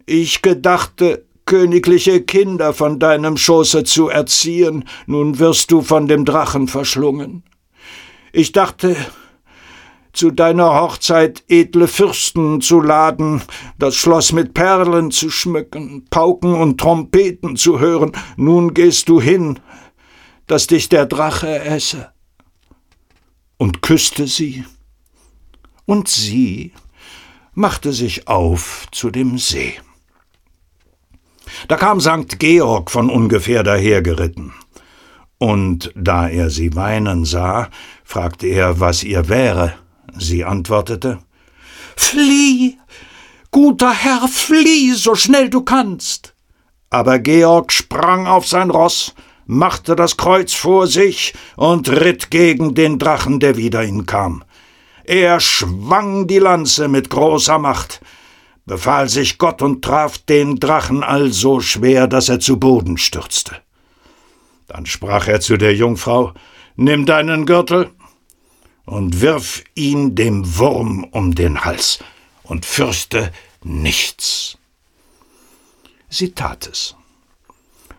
ich 0.06 0.42
gedachte, 0.42 1.26
königliche 1.46 2.22
Kinder 2.22 2.74
von 2.74 3.00
deinem 3.00 3.38
Schoße 3.38 3.86
zu 3.86 4.10
erziehen, 4.10 4.84
nun 5.06 5.40
wirst 5.40 5.72
du 5.72 5.82
von 5.82 6.08
dem 6.08 6.26
Drachen 6.26 6.68
verschlungen. 6.68 7.44
Ich 8.34 8.52
dachte, 8.52 8.98
zu 10.16 10.32
deiner 10.32 10.74
Hochzeit 10.74 11.44
edle 11.48 11.88
Fürsten 11.88 12.62
zu 12.62 12.82
laden, 12.82 13.42
das 13.78 13.96
Schloss 13.96 14.32
mit 14.32 14.54
Perlen 14.54 15.12
zu 15.12 15.30
schmücken, 15.30 16.06
Pauken 16.10 16.56
und 16.56 16.80
Trompeten 16.80 17.56
zu 17.56 17.80
hören, 17.80 18.12
nun 18.38 18.74
gehst 18.74 19.10
du 19.10 19.20
hin, 19.22 19.60
dass 20.48 20.68
dich 20.68 20.90
der 20.90 21.06
Drache 21.06 21.60
esse. 21.60 22.10
Und 23.58 23.82
küsste 23.82 24.28
sie, 24.28 24.66
und 25.86 26.08
sie 26.08 26.74
machte 27.54 27.94
sich 27.94 28.28
auf 28.28 28.88
zu 28.92 29.10
dem 29.10 29.38
See. 29.38 29.76
Da 31.68 31.78
kam 31.78 32.00
Sankt 32.02 32.40
Georg 32.40 32.92
von 32.92 33.10
ungefähr 33.10 33.64
dahergeritten. 33.64 34.54
Und 35.38 35.92
da 35.96 36.28
er 36.28 36.50
sie 36.50 36.76
weinen 36.76 37.26
sah, 37.26 37.70
fragte 38.04 38.48
er, 38.48 38.80
was 38.80 39.04
ihr 39.04 39.30
wäre. 39.30 39.74
Sie 40.18 40.44
antwortete 40.44 41.20
Flieh, 41.96 42.78
guter 43.52 43.94
Herr, 43.94 44.28
flieh, 44.28 44.94
so 44.94 45.16
schnell 45.16 45.50
du 45.50 45.62
kannst. 45.62 46.34
Aber 46.90 47.20
Georg 47.20 47.72
sprang 47.72 48.28
auf 48.28 48.48
sein 48.48 48.70
Roß, 48.70 49.14
machte 49.46 49.96
das 49.96 50.18
Kreuz 50.18 50.54
vor 50.54 50.88
sich 50.88 51.34
und 51.56 51.90
ritt 51.90 52.32
gegen 52.32 52.76
den 52.76 53.00
Drachen, 53.00 53.40
der 53.40 53.58
wieder 53.58 53.84
ihn 53.84 54.06
kam. 54.06 54.44
Er 55.04 55.40
schwang 55.40 56.28
die 56.28 56.40
Lanze 56.40 56.88
mit 56.88 57.10
großer 57.10 57.60
Macht, 57.60 58.02
befahl 58.66 59.08
sich 59.08 59.38
Gott 59.38 59.62
und 59.62 59.84
traf 59.84 60.18
den 60.18 60.56
Drachen 60.58 61.04
also 61.04 61.60
schwer, 61.60 62.08
dass 62.08 62.30
er 62.30 62.40
zu 62.40 62.60
Boden 62.60 62.98
stürzte. 62.98 63.58
Dann 64.68 64.86
sprach 64.86 65.28
er 65.28 65.42
zu 65.42 65.58
der 65.58 65.76
Jungfrau 65.76 66.34
Nimm 66.78 67.06
deinen 67.06 67.46
Gürtel, 67.46 67.92
und 68.86 69.22
wirf 69.22 69.64
ihn 69.74 70.16
dem 70.16 70.58
Wurm 70.58 71.04
um 71.06 71.36
den 71.36 71.64
Hals 71.66 72.00
und 72.44 72.66
fürchte 72.66 73.32
nichts. 73.64 74.58
Sie 76.10 76.32
tat 76.32 76.68
es. 76.68 76.96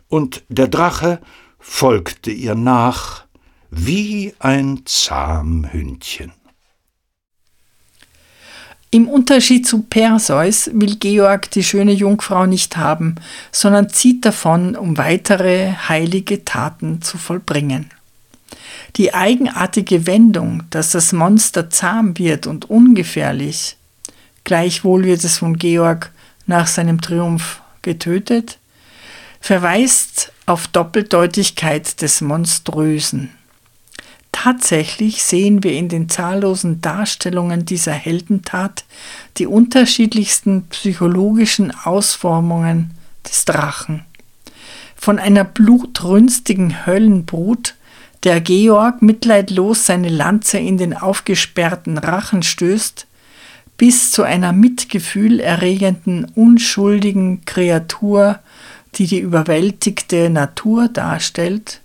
Und 0.08 0.44
der 0.48 0.68
Drache 0.68 1.20
folgte 1.58 2.30
ihr 2.30 2.54
nach 2.54 3.24
wie 3.70 4.34
ein 4.38 4.82
zahm 4.84 5.70
Hündchen. 5.72 6.32
Im 8.90 9.08
Unterschied 9.08 9.66
zu 9.66 9.82
Perseus 9.82 10.70
will 10.72 10.96
Georg 10.96 11.50
die 11.50 11.64
schöne 11.64 11.92
Jungfrau 11.92 12.46
nicht 12.46 12.76
haben, 12.76 13.16
sondern 13.50 13.90
zieht 13.90 14.24
davon, 14.24 14.76
um 14.76 14.96
weitere 14.96 15.72
heilige 15.72 16.44
Taten 16.44 17.02
zu 17.02 17.18
vollbringen. 17.18 17.90
Die 18.96 19.12
eigenartige 19.12 20.06
Wendung, 20.06 20.62
dass 20.70 20.92
das 20.92 21.12
Monster 21.12 21.68
zahm 21.68 22.16
wird 22.18 22.46
und 22.46 22.70
ungefährlich, 22.70 23.76
gleichwohl 24.44 25.04
wird 25.04 25.22
es 25.22 25.38
von 25.38 25.58
Georg 25.58 26.12
nach 26.46 26.66
seinem 26.66 27.00
Triumph 27.02 27.60
getötet, 27.82 28.58
verweist 29.40 30.32
auf 30.46 30.66
Doppeldeutigkeit 30.68 32.00
des 32.00 32.22
Monströsen. 32.22 33.30
Tatsächlich 34.32 35.22
sehen 35.22 35.62
wir 35.62 35.72
in 35.72 35.88
den 35.88 36.08
zahllosen 36.08 36.80
Darstellungen 36.80 37.64
dieser 37.64 37.92
Heldentat 37.92 38.84
die 39.38 39.46
unterschiedlichsten 39.46 40.66
psychologischen 40.68 41.70
Ausformungen 41.70 42.92
des 43.26 43.44
Drachen. 43.44 44.04
Von 44.94 45.18
einer 45.18 45.44
blutrünstigen 45.44 46.86
Höllenbrut 46.86 47.74
der 48.24 48.40
Georg 48.40 49.02
mitleidlos 49.02 49.86
seine 49.86 50.08
Lanze 50.08 50.58
in 50.58 50.78
den 50.78 50.94
aufgesperrten 50.94 51.98
Rachen 51.98 52.42
stößt, 52.42 53.06
bis 53.76 54.10
zu 54.10 54.22
einer 54.22 54.52
mitgefühlerregenden, 54.52 56.24
unschuldigen 56.34 57.44
Kreatur, 57.44 58.38
die 58.94 59.06
die 59.06 59.20
überwältigte 59.20 60.30
Natur 60.30 60.88
darstellt, 60.88 61.80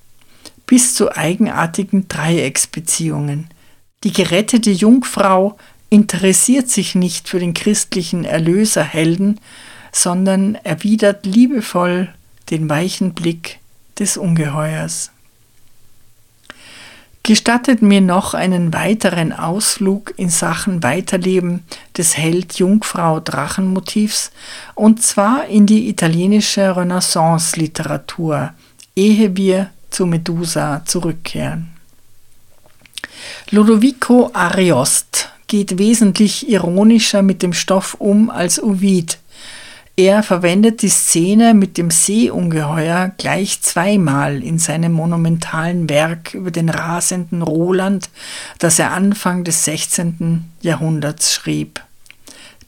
bis 0.65 0.95
zu 0.95 1.15
eigenartigen 1.15 2.07
Dreiecksbeziehungen. 2.07 3.47
Die 4.03 4.13
gerettete 4.13 4.71
Jungfrau 4.71 5.57
interessiert 5.89 6.69
sich 6.69 6.95
nicht 6.95 7.27
für 7.27 7.39
den 7.39 7.53
christlichen 7.53 8.23
Erlöserhelden, 8.23 9.39
sondern 9.91 10.55
erwidert 10.55 11.25
liebevoll 11.25 12.07
den 12.49 12.69
weichen 12.69 13.13
Blick 13.13 13.59
des 13.99 14.15
Ungeheuers. 14.15 15.10
Gestattet 17.23 17.83
mir 17.83 18.01
noch 18.01 18.33
einen 18.33 18.73
weiteren 18.73 19.31
Ausflug 19.31 20.11
in 20.17 20.29
Sachen 20.29 20.81
Weiterleben 20.81 21.63
des 21.95 22.17
Held-Jungfrau-Drachenmotivs 22.17 24.31
und 24.73 25.03
zwar 25.03 25.45
in 25.45 25.67
die 25.67 25.87
italienische 25.87 26.75
Renaissance-Literatur, 26.75 28.53
ehe 28.95 29.37
wir 29.37 29.69
zu 29.91 30.07
Medusa 30.07 30.81
zurückkehren. 30.85 31.69
Lodovico 33.51 34.31
Ariost 34.33 35.29
geht 35.45 35.77
wesentlich 35.77 36.49
ironischer 36.49 37.21
mit 37.21 37.43
dem 37.43 37.53
Stoff 37.53 37.93
um 37.99 38.31
als 38.31 38.63
Ovid, 38.63 39.19
er 39.97 40.23
verwendet 40.23 40.81
die 40.81 40.89
Szene 40.89 41.53
mit 41.53 41.77
dem 41.77 41.91
Seeungeheuer 41.91 43.11
gleich 43.17 43.61
zweimal 43.61 44.41
in 44.41 44.57
seinem 44.57 44.93
monumentalen 44.93 45.89
Werk 45.89 46.33
über 46.33 46.49
den 46.49 46.69
rasenden 46.69 47.41
Roland, 47.41 48.09
das 48.57 48.79
er 48.79 48.91
Anfang 48.91 49.43
des 49.43 49.65
16. 49.65 50.45
Jahrhunderts 50.61 51.33
schrieb. 51.33 51.81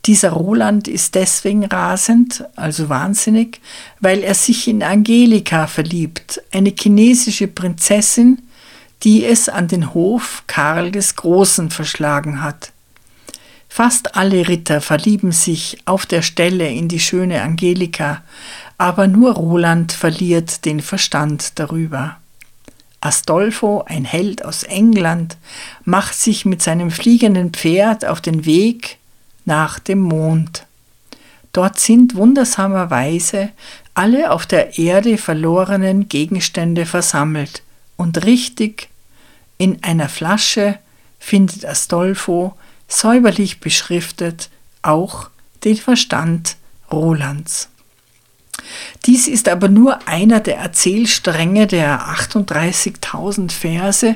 Dieser 0.06 0.32
Roland 0.32 0.90
ist 0.90 1.16
deswegen 1.16 1.64
rasend, 1.64 2.44
also 2.58 2.90
wahnsinnig, 2.90 3.62
weil 4.02 4.22
er 4.22 4.34
sich 4.34 4.68
in 4.68 4.84
Angelika 4.84 5.68
verliebt, 5.68 6.42
eine 6.52 6.74
chinesische 6.78 7.48
Prinzessin, 7.48 8.42
die 9.04 9.24
es 9.24 9.48
an 9.48 9.70
den 9.70 9.94
Hof 9.94 10.44
Karl 10.48 10.92
des 10.92 11.16
Großen 11.16 11.70
verschlagen 11.70 12.42
hat. 12.42 12.73
Fast 13.76 14.16
alle 14.16 14.48
Ritter 14.48 14.82
verlieben 14.82 15.32
sich 15.32 15.80
auf 15.86 16.06
der 16.06 16.22
Stelle 16.22 16.70
in 16.70 16.90
die 16.90 17.00
schöne 17.00 17.42
Angelika, 17.42 18.22
aber 18.78 19.08
nur 19.08 19.34
Roland 19.34 19.94
verliert 19.94 20.66
den 20.66 20.80
Verstand 20.80 21.58
darüber. 21.58 22.18
Astolfo, 23.02 23.84
ein 23.88 24.06
Held 24.06 24.46
aus 24.46 24.62
England, 24.62 25.38
macht 25.86 26.14
sich 26.14 26.46
mit 26.46 26.62
seinem 26.62 26.92
fliegenden 26.92 27.52
Pferd 27.52 28.06
auf 28.06 28.22
den 28.22 28.46
Weg 28.46 29.00
nach 29.44 29.80
dem 29.80 30.02
Mond. 30.02 30.68
Dort 31.52 31.80
sind 31.80 32.14
wundersamerweise 32.14 33.50
alle 33.96 34.30
auf 34.30 34.46
der 34.46 34.78
Erde 34.78 35.18
verlorenen 35.18 36.08
Gegenstände 36.10 36.86
versammelt 36.86 37.64
und 37.98 38.24
richtig 38.24 38.90
in 39.58 39.82
einer 39.84 40.10
Flasche 40.10 40.78
findet 41.18 41.66
Astolfo 41.66 42.54
säuberlich 42.94 43.60
beschriftet 43.60 44.50
auch 44.82 45.30
den 45.64 45.78
Verstand 45.78 46.58
Rolands. 46.92 47.70
Dies 49.06 49.28
ist 49.28 49.50
aber 49.50 49.68
nur 49.68 50.08
einer 50.08 50.40
der 50.40 50.58
Erzählstränge 50.58 51.68
der 51.68 52.02
38.000 52.02 53.52
Verse, 53.52 54.16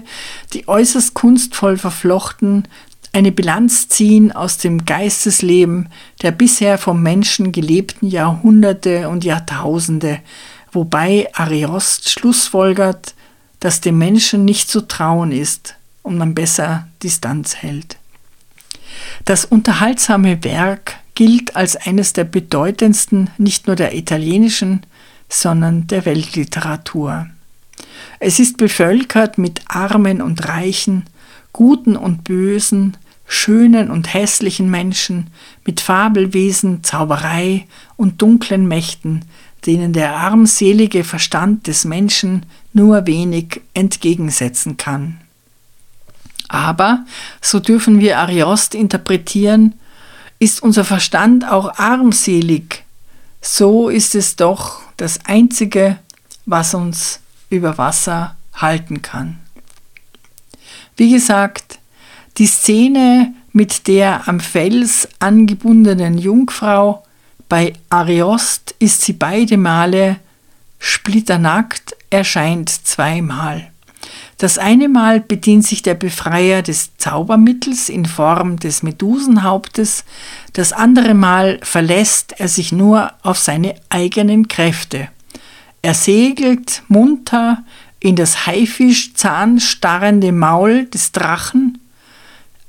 die 0.54 0.68
äußerst 0.68 1.14
kunstvoll 1.14 1.78
verflochten 1.78 2.68
eine 3.18 3.32
Bilanz 3.32 3.88
ziehen 3.88 4.32
aus 4.32 4.60
dem 4.60 4.86
Geistesleben 4.86 5.90
der 6.22 6.32
bisher 6.32 6.78
vom 6.78 7.02
Menschen 7.02 7.52
gelebten 7.52 8.08
Jahrhunderte 8.08 9.10
und 9.10 9.24
Jahrtausende, 9.24 10.20
wobei 10.72 11.28
Ariost 11.34 12.10
schlussfolgert, 12.10 13.16
dass 13.60 13.82
dem 13.82 13.98
Menschen 13.98 14.46
nicht 14.46 14.70
zu 14.70 14.82
trauen 14.82 15.32
ist 15.32 15.76
und 16.04 16.20
man 16.20 16.36
besser 16.36 16.88
Distanz 17.02 17.56
hält. 17.56 17.97
Das 19.26 19.46
unterhaltsame 19.46 20.44
Werk 20.44 20.96
gilt 21.16 21.56
als 21.56 21.76
eines 21.76 22.14
der 22.14 22.26
bedeutendsten 22.26 23.30
nicht 23.38 23.68
nur 23.68 23.76
der 23.76 23.96
italienischen, 23.96 24.86
sondern 25.30 25.88
der 25.88 26.06
Weltliteratur. 26.06 27.28
Es 28.20 28.40
ist 28.40 28.58
bevölkert 28.58 29.38
mit 29.38 29.62
Armen 29.68 30.22
und 30.22 30.48
Reichen, 30.48 31.06
Guten 31.54 31.96
und 31.96 32.24
Bösen, 32.24 32.98
schönen 33.28 33.92
und 33.92 34.14
hässlichen 34.14 34.70
Menschen, 34.70 35.32
mit 35.66 35.82
Fabelwesen, 35.82 36.84
Zauberei 36.84 37.66
und 37.96 38.22
dunklen 38.22 38.68
Mächten, 38.68 39.26
denen 39.66 39.92
der 39.92 40.16
armselige 40.16 41.04
Verstand 41.04 41.68
des 41.68 41.84
Menschen 41.84 42.46
nur 42.74 43.06
wenig 43.06 43.62
entgegensetzen 43.74 44.78
kann. 44.78 45.18
Aber, 46.48 47.06
so 47.42 47.60
dürfen 47.60 48.00
wir 48.00 48.20
Ariost 48.20 48.76
interpretieren, 48.76 49.74
ist 50.40 50.62
unser 50.62 50.86
Verstand 50.86 51.50
auch 51.50 51.78
armselig, 51.78 52.84
so 53.42 53.90
ist 53.90 54.16
es 54.16 54.36
doch 54.36 54.82
das 54.98 55.26
Einzige, 55.26 55.98
was 56.46 56.74
uns 56.74 57.20
über 57.50 57.78
Wasser 57.78 58.36
halten 58.54 59.02
kann. 59.02 59.40
Wie 60.96 61.12
gesagt, 61.12 61.80
die 62.38 62.48
Szene 62.48 63.34
mit 63.52 63.88
der 63.88 64.28
am 64.28 64.40
Fels 64.40 65.08
angebundenen 65.20 66.18
Jungfrau, 66.18 67.04
bei 67.50 67.74
Ariost 67.90 68.76
ist 68.80 69.02
sie 69.02 69.14
beide 69.14 69.58
Male 69.58 70.18
splitternackt, 70.80 71.96
erscheint 72.10 72.70
zweimal. 72.70 73.72
Das 74.38 74.60
eine 74.60 74.88
Mal 74.88 75.20
bedient 75.20 75.66
sich 75.66 75.82
der 75.82 75.96
Befreier 75.96 76.62
des 76.62 76.96
Zaubermittels 76.98 77.90
in 77.90 78.06
Form 78.06 78.58
des 78.58 78.84
Medusenhauptes, 78.84 80.06
das 80.54 80.74
andere 80.74 81.16
Mal 81.16 81.60
verlässt 81.64 82.40
er 82.40 82.48
sich 82.48 82.72
nur 82.72 83.14
auf 83.24 83.40
seine 83.40 83.74
eigenen 83.90 84.48
Kräfte. 84.48 85.08
Er 85.82 85.96
segelt 85.96 86.84
munter 86.88 87.64
in 88.00 88.16
das 88.16 88.46
Haifischzahn 88.46 89.60
starrende 89.60 90.32
Maul 90.32 90.86
des 90.86 91.12
Drachen, 91.12 91.80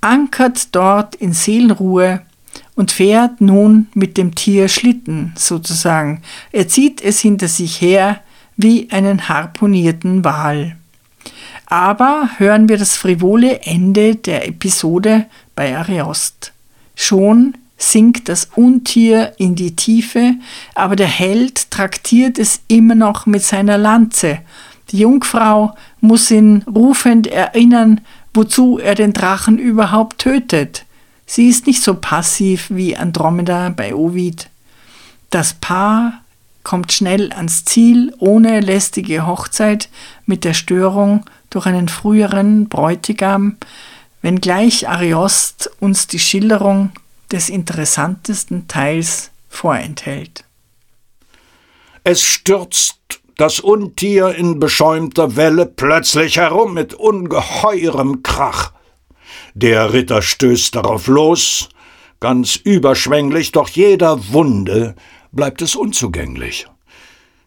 ankert 0.01 0.75
dort 0.75 1.17
in 1.17 1.35
Seelenruhe 1.35 2.23
und 2.77 2.93
fährt 2.93 3.43
nun 3.43 3.89
mit 3.93 4.17
dem 4.17 4.35
Tier 4.35 4.69
Schlitten 4.69 5.35
sozusagen. 5.37 6.23
Er 6.51 6.67
zieht 6.69 7.03
es 7.03 7.21
hinter 7.21 7.49
sich 7.49 7.79
her 7.83 8.21
wie 8.57 8.91
einen 8.91 9.29
harpunierten 9.29 10.25
Wal. 10.25 10.78
Aber 11.71 12.31
hören 12.39 12.71
wir 12.71 12.79
das 12.79 12.97
frivole 12.97 13.61
Ende 13.61 14.17
der 14.17 14.49
Episode 14.49 15.27
bei 15.55 15.77
Ariost. 15.77 16.53
Schon 16.95 17.59
sinkt 17.77 18.31
das 18.31 18.49
Untier 18.57 19.35
in 19.37 19.55
die 19.55 19.77
Tiefe, 19.77 20.33
aber 20.75 20.97
der 20.97 21.07
Held 21.07 21.71
traktiert 21.71 22.39
es 22.39 22.61
immer 22.69 22.95
noch 22.95 23.27
mit 23.27 23.43
seiner 23.43 23.77
Lanze. 23.77 24.39
Die 24.91 25.01
Jungfrau 25.01 25.75
muss 26.01 26.31
ihn 26.31 26.63
rufend 26.63 27.27
erinnern, 27.27 28.01
wozu 28.33 28.79
er 28.79 28.95
den 28.95 29.13
Drachen 29.13 29.59
überhaupt 29.59 30.21
tötet. 30.21 30.87
Sie 31.27 31.49
ist 31.49 31.67
nicht 31.67 31.83
so 31.83 31.95
passiv 31.95 32.69
wie 32.71 32.97
Andromeda 32.97 33.69
bei 33.69 33.95
Ovid. 33.95 34.49
Das 35.29 35.53
Paar 35.53 36.23
kommt 36.69 36.93
schnell 36.93 37.33
ans 37.33 37.65
Ziel 37.65 38.13
ohne 38.19 38.61
lästige 38.61 39.27
Hochzeit 39.27 39.89
mit 40.27 40.45
der 40.45 40.53
Störung 40.53 41.25
durch 41.49 41.65
einen 41.65 41.89
früheren 41.89 42.69
Bräutigam, 42.69 43.57
wenngleich 44.21 44.87
Ariost 44.87 45.71
uns 45.81 46.09
die 46.09 46.19
Schilderung 46.19 46.91
des 47.33 47.49
interessantesten 47.49 48.69
Teils 48.69 49.31
vorenthält. 49.49 50.45
Es 52.05 52.21
stürzt 52.21 52.99
das 53.39 53.61
Untier 53.61 54.35
in 54.35 54.61
beschäumter 54.61 55.37
Welle 55.37 55.65
plötzlich 55.65 56.37
herum 56.37 56.75
mit 56.75 56.93
ungeheurem 56.93 58.23
Krach. 58.23 58.73
Der 59.55 59.95
Ritter 59.95 60.21
stößt 60.21 60.75
darauf 60.75 61.07
los, 61.07 61.71
ganz 62.21 62.57
überschwänglich, 62.57 63.53
doch 63.53 63.71
jeder 63.71 64.33
Wunde 64.35 64.97
bleibt 65.33 65.63
es 65.63 65.75
unzugänglich. 65.75 66.67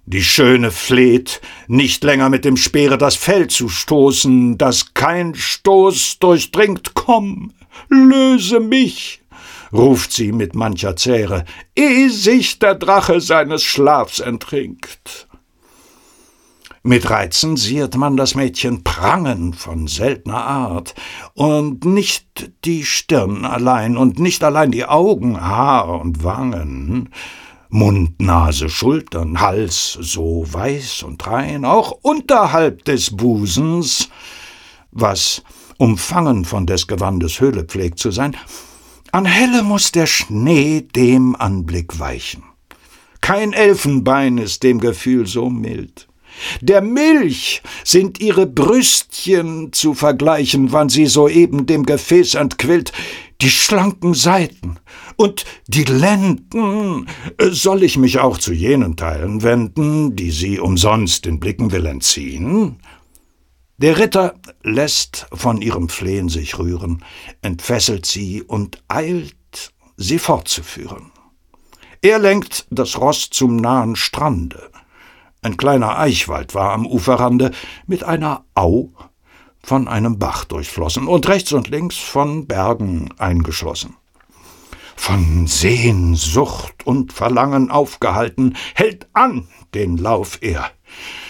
Die 0.06 0.24
Schöne 0.24 0.72
fleht, 0.72 1.41
nicht 1.67 2.04
länger 2.04 2.30
mit 2.30 2.44
dem 2.44 2.58
Speere 2.58 2.98
das 2.98 3.15
Fell 3.15 3.48
zu 3.48 3.70
stoßen, 3.70 4.58
dass 4.58 4.94
kein 4.94 5.36
Stoß 5.36 6.20
durchdringt. 6.20 6.96
Komm, 6.96 7.54
löse 7.88 8.60
mich, 8.60 9.22
ruft 9.72 10.12
sie 10.12 10.32
mit 10.32 10.56
mancher 10.56 10.96
Zähre, 10.96 11.46
ehe 11.76 12.10
sich 12.10 12.60
der 12.60 12.76
Drache 12.76 13.22
seines 13.22 13.63
Schlafs 13.63 14.20
enttrinkt. 14.20 15.28
Mit 16.84 17.08
Reizen 17.12 17.58
sieht 17.58 17.96
man 17.96 18.17
das 18.17 18.34
Mädchen 18.34 18.84
prangen 18.84 19.54
von 19.54 19.88
seltener 19.88 20.44
Art, 20.44 20.96
und 21.36 21.86
nicht 21.86 22.52
die 22.65 22.86
Stirn 22.86 23.46
allein 23.46 23.98
und 23.98 24.17
nicht 24.17 24.44
allein 24.44 24.72
die 24.72 24.86
Augen, 24.86 25.39
Haar 25.39 26.02
und 26.02 26.24
Wangen, 26.24 27.12
Mund, 27.73 28.19
Nase, 28.21 28.67
Schultern, 28.67 29.39
Hals 29.39 29.97
so 29.99 30.45
weiß 30.45 31.03
und 31.03 31.25
rein, 31.25 31.63
auch 31.63 31.91
unterhalb 32.01 32.84
des 32.84 33.15
Busens, 33.15 34.10
was 34.91 35.41
umfangen 35.77 36.43
von 36.43 36.67
des 36.67 36.88
Gewandes 36.88 37.39
Höhle 37.39 37.63
pflegt 37.63 37.97
zu 37.97 38.12
sein, 38.12 38.36
an 39.13 39.23
Helle 39.23 39.63
muss 39.63 39.93
der 39.93 40.05
Schnee 40.05 40.81
dem 40.81 41.34
Anblick 41.38 41.97
weichen. 41.97 42.43
Kein 43.21 43.53
Elfenbein 43.53 44.38
ist 44.38 44.63
dem 44.63 44.81
Gefühl 44.81 45.25
so 45.25 45.49
mild. 45.49 46.10
Der 46.60 46.81
Milch 46.81 47.62
sind 47.86 48.19
ihre 48.19 48.47
Brüstchen 48.47 49.71
zu 49.71 49.93
vergleichen, 49.93 50.74
wann 50.74 50.89
sie 50.89 51.05
soeben 51.05 51.65
dem 51.67 51.86
Gefäß 51.86 52.36
entquillt, 52.36 52.91
die 53.41 53.49
schlanken 53.49 54.13
Seiten 54.13 54.78
und 55.22 55.45
die 55.67 55.84
Lenden, 55.84 57.07
äh, 57.38 57.49
soll 57.51 57.84
ich 57.84 57.95
mich 57.95 58.19
auch 58.19 58.39
zu 58.39 58.53
jenen 58.53 58.95
Teilen 58.95 59.43
wenden, 59.43 60.15
die 60.15 60.32
sie 60.32 60.59
umsonst 60.59 61.26
den 61.26 61.39
Blicken 61.39 61.72
will 61.72 61.86
entziehen? 61.86 62.80
Der 63.78 63.99
Ritter 63.99 64.34
lässt 64.63 65.28
von 65.32 65.61
ihrem 65.61 65.89
Flehen 65.89 66.28
sich 66.28 66.57
rühren, 66.57 67.03
entfesselt 67.43 68.07
sie 68.07 68.41
und 68.41 68.84
eilt, 68.88 69.74
sie 69.95 70.17
fortzuführen. 70.17 71.11
Er 72.01 72.17
lenkt 72.17 72.65
das 72.72 72.97
Ross 72.99 73.30
zum 73.30 73.57
nahen 73.57 73.95
Strande. 73.95 74.72
Ein 75.43 75.55
kleiner 75.55 75.99
Eichwald 75.99 76.55
war 76.55 76.74
am 76.74 76.88
Uferrande 76.88 77.51
mit 77.86 78.03
einer 78.03 78.43
Au 78.55 78.89
von 79.63 79.88
einem 79.88 80.17
Bach 80.17 80.45
durchflossen 80.45 81.07
und 81.07 81.28
rechts 81.28 81.53
und 81.53 81.67
links 81.67 81.97
von 81.97 82.47
Bergen 82.47 83.13
eingeschlossen. 83.19 83.95
Von 84.96 85.48
Sehnsucht 85.48 86.86
und 86.86 87.14
Verlangen 87.14 87.72
aufgehalten, 87.72 88.56
hält 88.76 89.08
an 89.14 89.48
den 89.74 89.98
Lauf 89.98 90.38
er, 90.42 90.72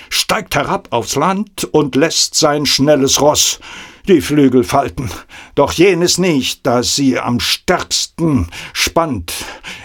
steigt 0.10 0.56
herab 0.56 0.88
aufs 0.92 1.16
Land 1.16 1.64
und 1.66 1.96
lässt 1.96 2.36
sein 2.36 2.66
schnelles 2.66 3.22
Ross 3.22 3.60
die 4.08 4.22
Flügel 4.22 4.64
falten, 4.64 5.10
doch 5.56 5.74
jenes 5.74 6.18
nicht, 6.18 6.66
das 6.66 6.96
sie 6.96 7.20
am 7.20 7.40
stärksten 7.40 8.48
spannt. 8.74 9.34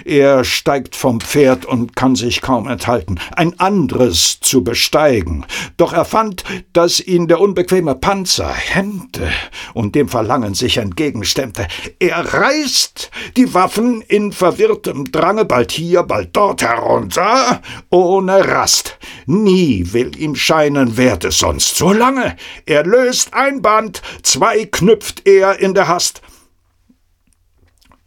Er 0.04 0.44
steigt 0.44 0.94
vom 0.94 1.20
Pferd 1.20 1.64
und 1.64 1.96
kann 1.96 2.16
sich 2.16 2.40
kaum 2.40 2.68
enthalten, 2.68 3.18
ein 3.34 3.58
anderes 3.58 4.40
zu 4.40 4.62
besteigen. 4.62 5.44
Doch 5.76 5.92
er 5.92 6.04
fand, 6.04 6.44
dass 6.72 7.00
ihn 7.00 7.26
der 7.28 7.40
unbequeme 7.40 7.94
Panzer 7.94 8.52
hemmte 8.52 9.28
und 9.74 9.94
dem 9.94 10.08
Verlangen 10.08 10.54
sich 10.54 10.76
entgegenstemmte. 10.76 11.66
Er 11.98 12.32
reißt 12.32 13.10
die 13.36 13.52
Waffen 13.54 14.00
in 14.02 14.32
verwirrtem 14.32 15.10
Drange 15.10 15.44
bald 15.44 15.72
hier, 15.72 16.02
bald 16.02 16.36
dort 16.36 16.62
herunter, 16.62 17.60
ohne 17.90 18.46
Rast. 18.48 18.98
Nie 19.26 19.92
will 19.92 20.16
ihm 20.16 20.36
scheinen, 20.36 20.96
währt 20.96 21.24
es 21.24 21.38
sonst 21.38 21.76
so 21.76 21.92
lange. 21.92 22.36
Er 22.64 22.84
löst 22.84 23.34
ein 23.34 23.60
Band, 23.62 24.02
zwei 24.22 24.64
knüpft 24.66 25.26
er 25.26 25.58
in 25.58 25.74
der 25.74 25.88
Hast. 25.88 26.22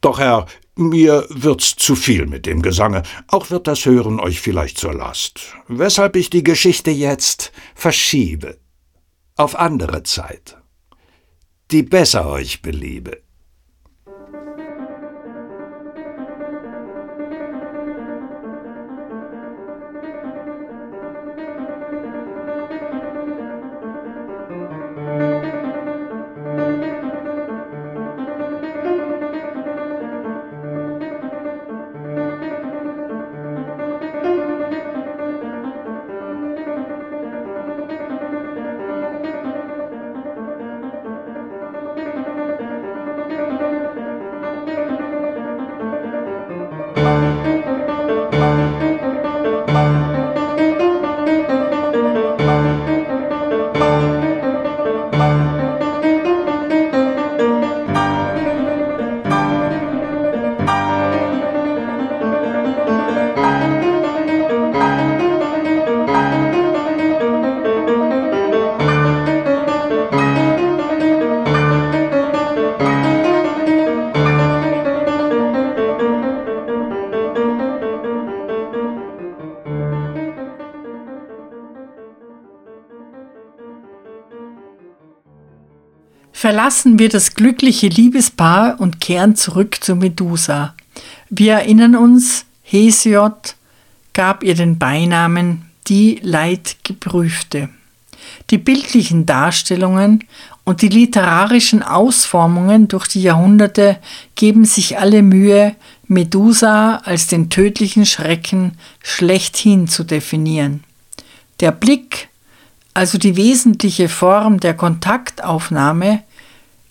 Doch 0.02 0.20
Herr, 0.20 0.46
mir 0.76 1.26
wird's 1.30 1.76
zu 1.76 1.96
viel 1.96 2.26
mit 2.26 2.46
dem 2.46 2.62
Gesange, 2.62 3.04
auch 3.28 3.50
wird 3.50 3.68
das 3.68 3.86
Hören 3.86 4.20
euch 4.20 4.40
vielleicht 4.40 4.78
zur 4.78 4.94
Last, 4.94 5.56
weshalb 5.68 6.16
ich 6.16 6.30
die 6.30 6.44
Geschichte 6.44 6.92
jetzt 6.92 7.52
verschiebe, 7.76 8.58
auf 9.36 9.60
andere 9.60 10.04
Zeit, 10.04 10.58
die 11.72 11.84
besser 11.84 12.28
euch 12.28 12.62
beliebe. 12.62 13.22
Verlassen 86.70 87.00
wir 87.00 87.10
das 87.10 87.34
glückliche 87.34 87.88
Liebespaar 87.88 88.80
und 88.80 89.02
kehren 89.02 89.36
zurück 89.36 89.84
zu 89.84 89.96
Medusa. 89.96 90.76
Wir 91.32 91.54
erinnern 91.54 91.96
uns, 91.96 92.46
Hesiod 92.62 93.56
gab 94.14 94.44
ihr 94.44 94.54
den 94.54 94.78
Beinamen 94.78 95.66
die 95.88 96.20
Leidgeprüfte. 96.22 97.70
Die 98.52 98.60
bildlichen 98.60 99.26
Darstellungen 99.26 100.26
und 100.64 100.84
die 100.84 100.90
literarischen 100.90 101.82
Ausformungen 101.82 102.88
durch 102.88 103.08
die 103.08 103.24
Jahrhunderte 103.24 103.98
geben 104.36 104.64
sich 104.64 105.00
alle 105.00 105.24
Mühe, 105.24 105.76
Medusa 106.06 106.98
als 106.98 107.26
den 107.26 107.50
tödlichen 107.50 108.06
Schrecken 108.06 108.74
schlechthin 109.02 109.88
zu 109.88 110.04
definieren. 110.04 110.84
Der 111.62 111.72
Blick, 111.72 112.30
also 112.94 113.18
die 113.18 113.38
wesentliche 113.38 114.08
Form 114.08 114.60
der 114.60 114.76
Kontaktaufnahme, 114.76 116.22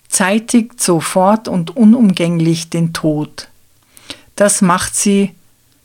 zeitigt 0.09 0.81
sofort 0.81 1.47
und 1.47 1.77
unumgänglich 1.77 2.69
den 2.69 2.93
Tod. 2.93 3.47
Das 4.35 4.61
macht 4.61 4.95
sie 4.95 5.35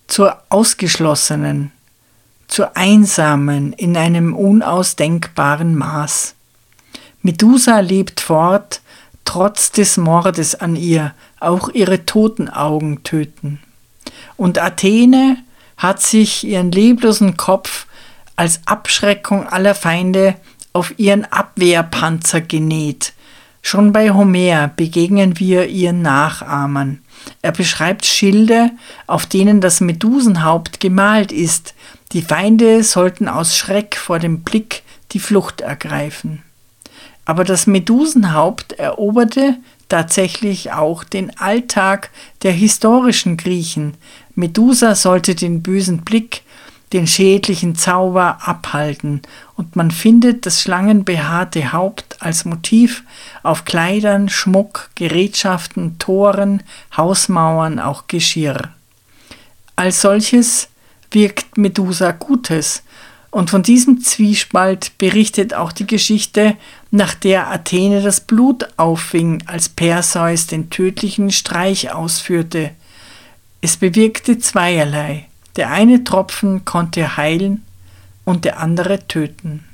zur 0.07 0.39
Ausgeschlossenen, 0.49 1.71
zur 2.49 2.77
Einsamen 2.77 3.73
in 3.75 3.97
einem 3.97 4.35
unausdenkbaren 4.35 5.77
Maß. 5.77 6.35
Medusa 7.23 7.81
lebt 7.81 8.21
fort, 8.21 8.81
trotz 9.25 9.73
des 9.73 9.97
Mordes 9.97 10.55
an 10.55 10.77
ihr, 10.77 11.15
auch 11.41 11.69
ihre 11.69 12.05
toten 12.07 12.49
Augen 12.49 13.03
töten. 13.03 13.61
Und 14.37 14.59
Athene 14.59 15.39
hat 15.77 16.03
sich 16.03 16.45
ihren 16.45 16.71
leblosen 16.71 17.37
Kopf 17.37 17.87
als 18.37 18.61
Abschreckung 18.67 19.47
aller 19.49 19.75
Feinde 19.75 20.37
auf 20.73 20.99
ihren 20.99 21.25
Abwehrpanzer 21.25 22.41
genäht, 22.41 23.13
Schon 23.67 23.93
bei 23.93 24.11
Homer 24.11 24.69
begegnen 24.69 25.39
wir 25.39 25.69
ihren 25.69 26.03
Nachahmern. 26.03 26.99
Er 27.41 27.51
beschreibt 27.51 28.05
Schilde, 28.05 28.71
auf 29.07 29.25
denen 29.25 29.63
das 29.63 29.81
Medusenhaupt 29.81 30.81
gemalt 30.81 31.33
ist. 31.33 31.75
Die 32.13 32.21
Feinde 32.21 32.85
sollten 32.85 33.27
aus 33.27 33.57
Schreck 33.57 33.97
vor 33.97 34.19
dem 34.19 34.43
Blick 34.43 34.83
die 35.13 35.19
Flucht 35.19 35.63
ergreifen. 35.63 36.43
Aber 37.25 37.43
das 37.43 37.67
Medusenhaupt 37.67 38.75
eroberte 38.75 39.57
tatsächlich 39.89 40.73
auch 40.73 41.03
den 41.03 41.35
Alltag 41.39 42.11
der 42.43 42.53
historischen 42.53 43.39
Griechen. 43.39 43.95
Medusa 44.35 44.95
sollte 44.95 45.35
den 45.35 45.63
bösen 45.63 46.03
Blick 46.05 46.43
den 46.95 47.09
schädlichen 47.09 47.75
Zauber 47.75 48.39
abhalten, 48.43 49.21
und 49.57 49.77
man 49.77 49.91
findet 49.91 50.47
das 50.47 50.63
schlangenbehaarte 50.63 51.73
Haupt 51.73 52.17
als 52.21 52.45
Motiv 52.45 53.03
auf 53.43 53.65
Kleidern, 53.65 54.29
Schmuck, 54.29 54.91
Gerätschaften, 54.95 55.99
Toren, 55.99 56.63
Hausmauern, 56.97 57.81
auch 57.81 58.07
Geschirr. 58.07 58.71
Als 59.77 60.01
solches 60.01 60.69
wirkt 61.11 61.59
Medusa 61.59 62.13
Gutes, 62.13 62.85
und 63.33 63.51
von 63.51 63.65
diesem 63.65 64.01
Zwiespalt 64.01 64.97
berichtet 64.97 65.55
auch 65.55 65.73
die 65.73 65.89
Geschichte, 65.89 66.57
nach 66.93 67.15
der 67.15 67.51
Athene 67.51 68.01
das 68.01 68.21
Blut 68.21 68.69
auffing, 68.77 69.43
als 69.47 69.69
Perseus 69.69 70.47
den 70.47 70.71
tödlichen 70.71 71.33
Streich 71.33 71.93
ausführte. 71.93 72.71
Es 73.61 73.77
bewirkte 73.77 74.39
zweierlei. 74.39 75.27
Der 75.57 75.71
eine 75.71 76.05
Tropfen 76.05 76.65
konnte 76.65 77.17
heilen 77.17 77.65
und 78.25 78.45
der 78.45 78.59
andere 78.59 79.07
töten. 79.07 79.65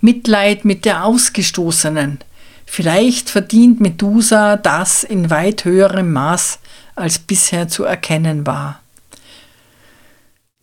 Mitleid 0.00 0.64
mit 0.64 0.84
der 0.84 1.04
Ausgestoßenen. 1.04 2.18
Vielleicht 2.66 3.30
verdient 3.30 3.80
Medusa 3.80 4.56
das 4.56 5.02
in 5.02 5.30
weit 5.30 5.64
höherem 5.64 6.12
Maß, 6.12 6.58
als 6.94 7.18
bisher 7.18 7.68
zu 7.68 7.84
erkennen 7.84 8.46
war. 8.46 8.80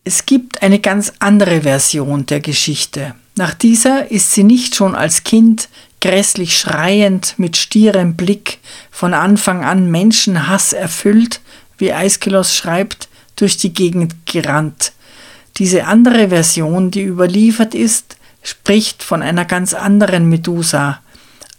Es 0.04 0.24
gibt 0.24 0.62
eine 0.62 0.78
ganz 0.78 1.14
andere 1.18 1.62
Version 1.62 2.26
der 2.26 2.40
Geschichte. 2.40 3.16
Nach 3.34 3.54
dieser 3.54 4.10
ist 4.10 4.32
sie 4.32 4.44
nicht 4.44 4.76
schon 4.76 4.94
als 4.94 5.24
Kind 5.24 5.68
grässlich 6.00 6.56
schreiend, 6.56 7.34
mit 7.38 7.56
stierem 7.56 8.14
Blick, 8.14 8.58
von 8.92 9.12
Anfang 9.12 9.64
an 9.64 9.90
Menschenhass 9.90 10.72
erfüllt, 10.72 11.40
wie 11.78 11.92
Aeschylus 11.92 12.54
schreibt, 12.54 13.08
durch 13.36 13.56
die 13.56 13.72
Gegend 13.72 14.26
gerannt. 14.26 14.92
Diese 15.58 15.86
andere 15.86 16.28
Version, 16.28 16.90
die 16.90 17.02
überliefert 17.02 17.74
ist, 17.74 18.16
spricht 18.42 19.02
von 19.02 19.22
einer 19.22 19.44
ganz 19.44 19.74
anderen 19.74 20.28
Medusa, 20.28 21.00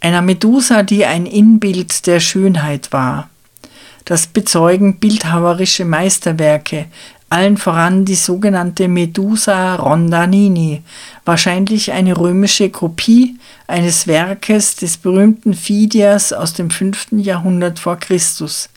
einer 0.00 0.22
Medusa, 0.22 0.82
die 0.82 1.04
ein 1.04 1.26
Inbild 1.26 2.06
der 2.06 2.20
Schönheit 2.20 2.92
war. 2.92 3.28
Das 4.04 4.26
bezeugen 4.26 4.98
bildhauerische 5.00 5.84
Meisterwerke, 5.84 6.86
allen 7.30 7.58
voran 7.58 8.06
die 8.06 8.14
sogenannte 8.14 8.88
Medusa 8.88 9.74
Rondanini, 9.74 10.82
wahrscheinlich 11.26 11.92
eine 11.92 12.16
römische 12.16 12.70
Kopie 12.70 13.38
eines 13.66 14.06
Werkes 14.06 14.76
des 14.76 14.96
berühmten 14.96 15.52
Phidias 15.52 16.32
aus 16.32 16.54
dem 16.54 16.70
5. 16.70 17.08
Jahrhundert 17.12 17.78
vor 17.78 17.96
Christus. 17.96 18.70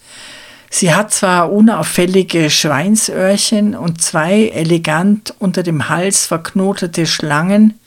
Sie 0.73 0.93
hat 0.93 1.13
zwar 1.13 1.51
unauffällige 1.51 2.49
Schweinsöhrchen 2.49 3.75
und 3.75 4.01
zwei 4.01 4.47
elegant 4.47 5.35
unter 5.37 5.63
dem 5.63 5.89
Hals 5.89 6.25
verknotete 6.25 7.05
Schlangen, 7.05 7.77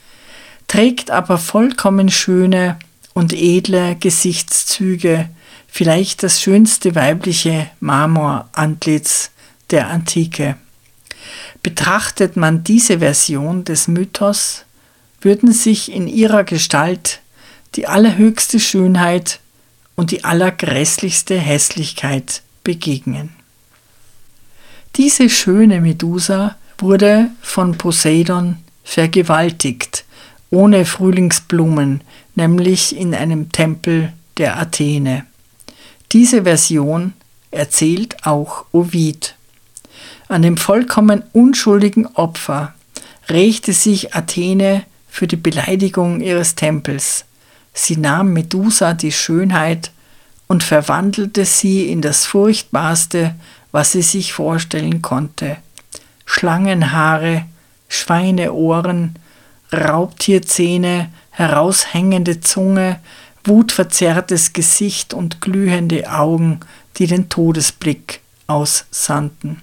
trägt 0.69 1.11
aber 1.11 1.39
vollkommen 1.39 2.11
schöne, 2.11 2.79
und 3.15 3.33
edle 3.33 3.97
Gesichtszüge, 3.97 5.29
vielleicht 5.69 6.23
das 6.23 6.43
schönste 6.43 6.95
weibliche 6.95 7.71
Marmorantlitz 7.81 9.31
der 9.71 9.89
Antike. 9.89 10.57
Betrachtet 11.63 12.37
man 12.37 12.65
diese 12.65 12.99
Version 12.99 13.65
des 13.65 13.89
Mythos, 13.89 14.65
würden 15.21 15.53
sich 15.53 15.91
in 15.91 16.07
ihrer 16.07 16.45
Gestalt 16.45 17.21
die 17.77 17.87
allerhöchste 17.87 18.61
Schönheit 18.61 19.39
und 19.95 20.11
die 20.11 20.25
allergrässlichste 20.25 21.39
Hässlichkeit 21.39 22.43
begegnen. 22.65 23.31
Diese 24.97 25.29
schöne 25.29 25.81
Medusa 25.81 26.57
wurde 26.79 27.31
von 27.43 27.77
Poseidon 27.79 28.57
vergewaltigt, 28.85 30.05
ohne 30.51 30.85
Frühlingsblumen, 30.85 32.03
nämlich 32.35 32.97
in 32.97 33.15
einem 33.15 33.51
Tempel 33.53 34.13
der 34.39 34.59
Athene. 34.59 35.25
Diese 36.13 36.45
Version 36.45 37.13
erzählt 37.51 38.25
auch 38.27 38.67
Ovid. 38.73 39.37
An 40.29 40.43
dem 40.43 40.57
vollkommen 40.57 41.23
unschuldigen 41.33 42.07
Opfer 42.15 42.75
rächte 43.29 43.73
sich 43.73 44.15
Athene 44.15 44.85
für 45.09 45.27
die 45.27 45.37
Beleidigung 45.37 46.21
ihres 46.21 46.55
Tempels. 46.55 47.25
Sie 47.73 47.97
nahm 47.97 48.33
Medusa 48.33 48.95
die 48.95 49.13
Schönheit 49.13 49.91
und 50.47 50.63
verwandelte 50.63 51.45
sie 51.45 51.91
in 51.91 52.03
das 52.03 52.27
Furchtbarste, 52.27 53.35
was 53.73 53.93
sie 53.93 54.03
sich 54.03 54.33
vorstellen 54.33 55.03
konnte. 55.03 55.57
Schlangenhaare, 56.27 57.47
Schweineohren, 57.89 59.17
Raubtierzähne, 59.73 61.11
heraushängende 61.31 62.41
Zunge, 62.41 63.01
wutverzerrtes 63.45 64.53
Gesicht 64.53 65.13
und 65.13 65.41
glühende 65.41 66.11
Augen, 66.11 66.61
die 66.97 67.07
den 67.07 67.29
Todesblick 67.29 68.21
aussandten. 68.47 69.61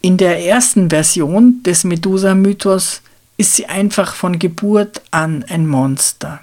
In 0.00 0.16
der 0.16 0.44
ersten 0.44 0.90
Version 0.90 1.62
des 1.62 1.84
Medusa-Mythos 1.84 3.02
ist 3.36 3.54
sie 3.54 3.66
einfach 3.66 4.14
von 4.14 4.38
Geburt 4.38 5.00
an 5.10 5.44
ein 5.48 5.66
Monster. 5.66 6.40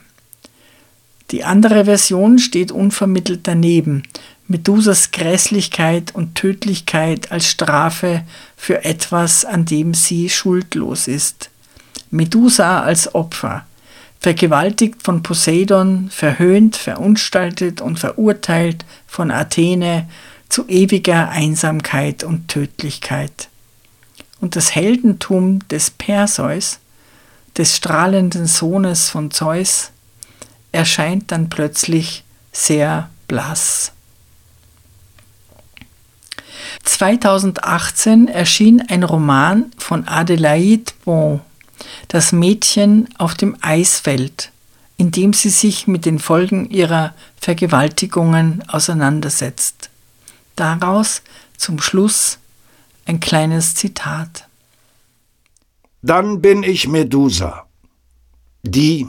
Die 1.31 1.43
andere 1.43 1.85
Version 1.85 2.39
steht 2.39 2.71
unvermittelt 2.71 3.41
daneben, 3.43 4.03
Medusas 4.47 5.11
Grässlichkeit 5.11 6.15
und 6.15 6.33
Tödlichkeit 6.33 7.31
als 7.31 7.45
Strafe 7.45 8.23
für 8.57 8.83
etwas, 8.83 9.45
an 9.45 9.65
dem 9.65 9.93
sie 9.93 10.27
schuldlos 10.27 11.07
ist. 11.07 11.51
Medusa 12.09 12.81
als 12.81 13.13
Opfer, 13.13 13.67
vergewaltigt 14.19 15.03
von 15.03 15.21
Poseidon, 15.21 16.09
verhöhnt, 16.09 16.75
verunstaltet 16.77 17.79
und 17.79 17.99
verurteilt 17.99 18.85
von 19.05 19.29
Athene 19.29 20.09
zu 20.49 20.67
ewiger 20.67 21.29
Einsamkeit 21.29 22.23
und 22.23 22.47
Tödlichkeit. 22.47 23.49
Und 24.41 24.55
das 24.55 24.73
Heldentum 24.73 25.59
des 25.69 25.91
Perseus, 25.91 26.79
des 27.55 27.75
strahlenden 27.75 28.47
Sohnes 28.47 29.11
von 29.11 29.29
Zeus, 29.29 29.91
erscheint 30.71 31.31
dann 31.31 31.49
plötzlich 31.49 32.23
sehr 32.51 33.09
blass. 33.27 33.91
2018 36.83 38.27
erschien 38.27 38.81
ein 38.89 39.03
Roman 39.03 39.71
von 39.77 40.07
Adelaide 40.07 40.91
Bon, 41.05 41.41
Das 42.07 42.31
Mädchen 42.31 43.07
auf 43.17 43.35
dem 43.35 43.57
Eisfeld, 43.61 44.51
in 44.97 45.11
dem 45.11 45.33
sie 45.33 45.49
sich 45.49 45.87
mit 45.87 46.05
den 46.05 46.19
Folgen 46.19 46.69
ihrer 46.69 47.13
Vergewaltigungen 47.39 48.67
auseinandersetzt. 48.67 49.89
Daraus 50.55 51.21
zum 51.57 51.79
Schluss 51.79 52.39
ein 53.05 53.19
kleines 53.19 53.75
Zitat. 53.75 54.47
Dann 56.01 56.41
bin 56.41 56.63
ich 56.63 56.87
Medusa, 56.87 57.65
die, 58.63 59.07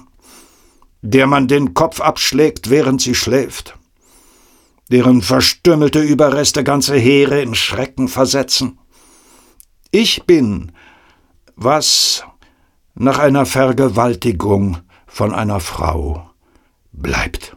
der 1.02 1.26
man 1.26 1.48
den 1.48 1.74
Kopf 1.74 2.00
abschlägt, 2.00 2.70
während 2.70 3.00
sie 3.00 3.14
schläft, 3.14 3.78
deren 4.90 5.22
verstümmelte 5.22 6.00
Überreste 6.00 6.64
ganze 6.64 6.96
Heere 6.96 7.40
in 7.40 7.54
Schrecken 7.54 8.08
versetzen. 8.08 8.78
Ich 9.90 10.24
bin, 10.24 10.72
was 11.56 12.24
nach 12.94 13.18
einer 13.18 13.46
Vergewaltigung 13.46 14.78
von 15.06 15.34
einer 15.34 15.60
Frau 15.60 16.30
bleibt. 16.92 17.56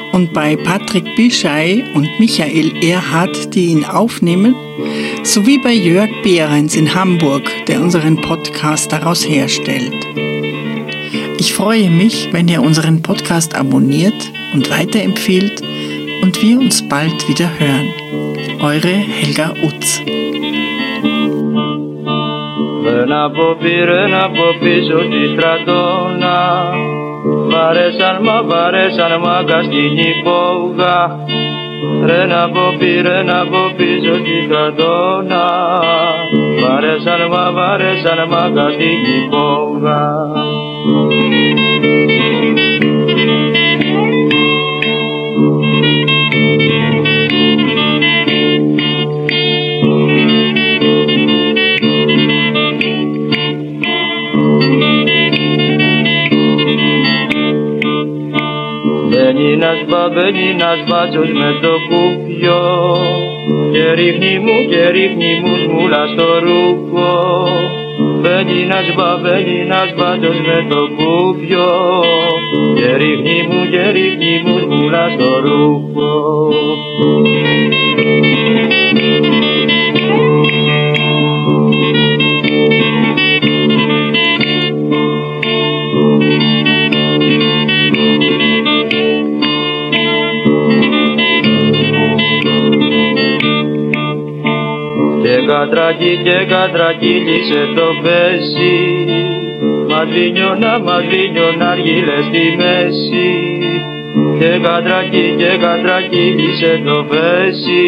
und 0.12 0.32
bei 0.32 0.56
Patrick 0.56 1.16
Bischei 1.16 1.84
und 1.94 2.08
Michael 2.18 2.72
Erhardt, 2.82 3.54
die 3.54 3.66
ihn 3.66 3.84
aufnehmen, 3.84 4.54
sowie 5.22 5.58
bei 5.58 5.72
Jörg 5.72 6.10
Behrens 6.22 6.74
in 6.74 6.94
Hamburg, 6.94 7.42
der 7.66 7.80
unseren 7.80 8.20
Podcast 8.20 8.92
daraus 8.92 9.28
herstellt. 9.28 9.94
Ich 11.38 11.52
freue 11.52 11.90
mich, 11.90 12.28
wenn 12.32 12.48
ihr 12.48 12.62
unseren 12.62 13.02
Podcast 13.02 13.54
abonniert 13.54 14.32
und 14.54 14.70
weiterempfehlt 14.70 15.62
und 16.22 16.42
wir 16.42 16.58
uns 16.58 16.86
bald 16.88 17.28
wieder 17.28 17.50
hören. 17.58 17.88
Eure 18.60 18.88
Helga 18.88 19.54
Utz. 19.62 20.02
Ρε 22.90 23.04
να 23.04 23.30
πω 23.30 23.56
πήρε 23.60 24.06
να 24.06 24.30
πω 24.30 24.46
πίσω 24.60 24.98
τη 24.98 25.32
στρατόνα 25.32 26.36
Βαρέσαν 27.23 28.17
μα 28.21 28.41
βαρέσαν 28.43 29.21
μα 29.23 29.43
καστινή 29.47 30.21
πόγα 30.23 31.25
Ρε 32.05 32.25
να 32.25 32.49
ποπεί, 32.49 33.01
ρε 33.01 33.23
να 33.23 33.45
ποπίζω 33.45 34.13
στην 34.13 34.49
καρτόνα 34.49 35.45
Βαρέσαν 36.61 37.21
μα 37.31 37.51
βαρέσαν 37.51 38.27
μα 38.29 38.51
καστινή 38.55 39.29
πόγα 39.29 40.01
ένας 59.51 59.79
μπαμπαίνει 59.87 60.43
ένας 60.55 60.79
μπάτσος 60.87 61.29
με 61.41 61.49
το 61.61 61.73
κουπιό. 61.89 62.63
Και 63.73 63.93
ρίχνει 63.93 64.39
μου 64.39 64.57
και 64.69 64.89
ρίχνει 64.89 65.31
μου 65.41 65.55
σμούλα 65.63 66.03
στο 66.13 66.27
ρούχο. 66.43 67.11
Μπαίνει 68.21 68.57
ένας 68.61 68.87
μπαμπαίνει 68.95 69.55
ένας 69.65 69.89
μπάτσος 69.97 70.37
με 70.47 70.57
το 70.69 70.81
κουπιό. 70.97 71.71
Και 72.77 72.89
ρίχνει 73.01 73.37
μου 73.49 73.61
και 73.71 73.83
ρίχνει 73.95 74.33
μου 74.45 74.57
σμούλα 74.59 75.09
στο 75.15 75.29
ρούχο 75.45 76.11
κατρακί 95.51 96.13
και 96.23 96.37
κατρακύλισε 96.53 97.61
το 97.75 97.87
πέσι 98.03 98.75
Μαδρίνιωνα, 99.89 100.79
μαδρίνιωνα 100.79 101.69
αργύλε 101.69 102.17
στη 102.27 102.43
μέση. 102.59 103.29
Και 104.39 104.59
κατρακί 104.63 105.35
και 105.37 105.51
κατρακύλισε 105.65 106.81
το 106.85 107.05
πέσι 107.09 107.83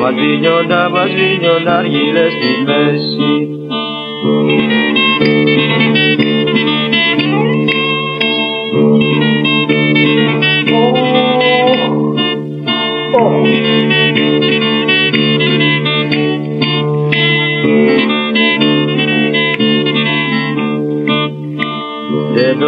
Μαδρίνιωνα, 0.00 0.88
μαδρίνιωνα 0.90 1.76
αργύλε 1.78 2.26
στη 2.36 2.52
μέση 2.66 3.34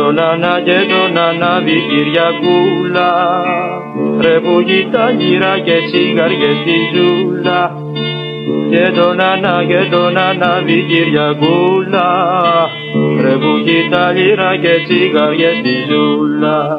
τον 0.09 0.19
Ανά 0.19 0.61
και 0.65 0.79
τον 0.93 1.23
Ανάβη 1.23 1.83
Κυριακούλα. 1.89 3.11
Ρε 4.21 4.41
που 4.41 4.65
τα 4.93 5.11
γύρα 5.11 5.59
και 5.59 5.77
τσιγαριές 5.87 6.57
στη 6.63 6.77
ζούλα. 6.95 7.73
Και 8.71 8.91
τον 9.01 9.21
Ανά 9.21 9.65
και 9.69 9.89
τον 9.91 10.17
Ανάβη 10.17 10.85
Κυριακούλα. 10.89 12.09
Ρε 13.21 13.33
που 13.33 13.53
τα 13.91 14.13
λύρα 14.13 14.57
και 14.57 14.75
τσιγαριές 14.87 15.57
στη 15.59 15.75
ζούλα 15.89 16.79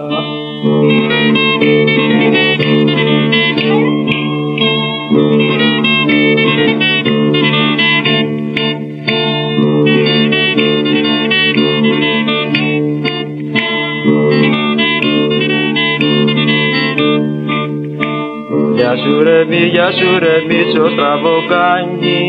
σου 19.01 19.23
ρε 19.23 19.45
μη, 19.49 19.61
γεια 19.73 19.91
σου 19.91 20.19
ρε 20.19 20.35
μίτσο 20.47 20.85
στραβοκάνι 20.93 22.21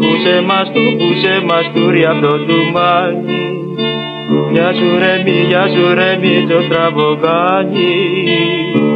Πούσε 0.00 0.40
μας 0.48 0.72
του, 0.72 0.84
πούσε 0.98 1.34
μας 1.48 1.66
του 1.74 1.90
ρε 1.90 2.06
αυτό 2.12 2.32
του 2.46 2.58
μάνι 2.74 3.42
Γεια 4.52 4.72
σου 4.72 4.88
ρε 4.98 5.22
μη, 5.24 5.36
γεια 5.48 5.64
σου 5.68 5.94
ρε 5.94 6.10
μίτσο 6.20 6.60
στραβοκάνι 6.62 7.94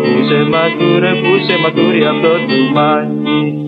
Πούσε 0.03 0.41
μας 0.53 0.73
του 0.79 0.89
ρε, 1.01 1.13
πούσε 1.23 1.55
μας 1.63 1.73
του 1.77 1.91
ρε 1.91 2.09
αυτό 2.09 2.33
του 2.49 2.61
μάνι 2.75 3.63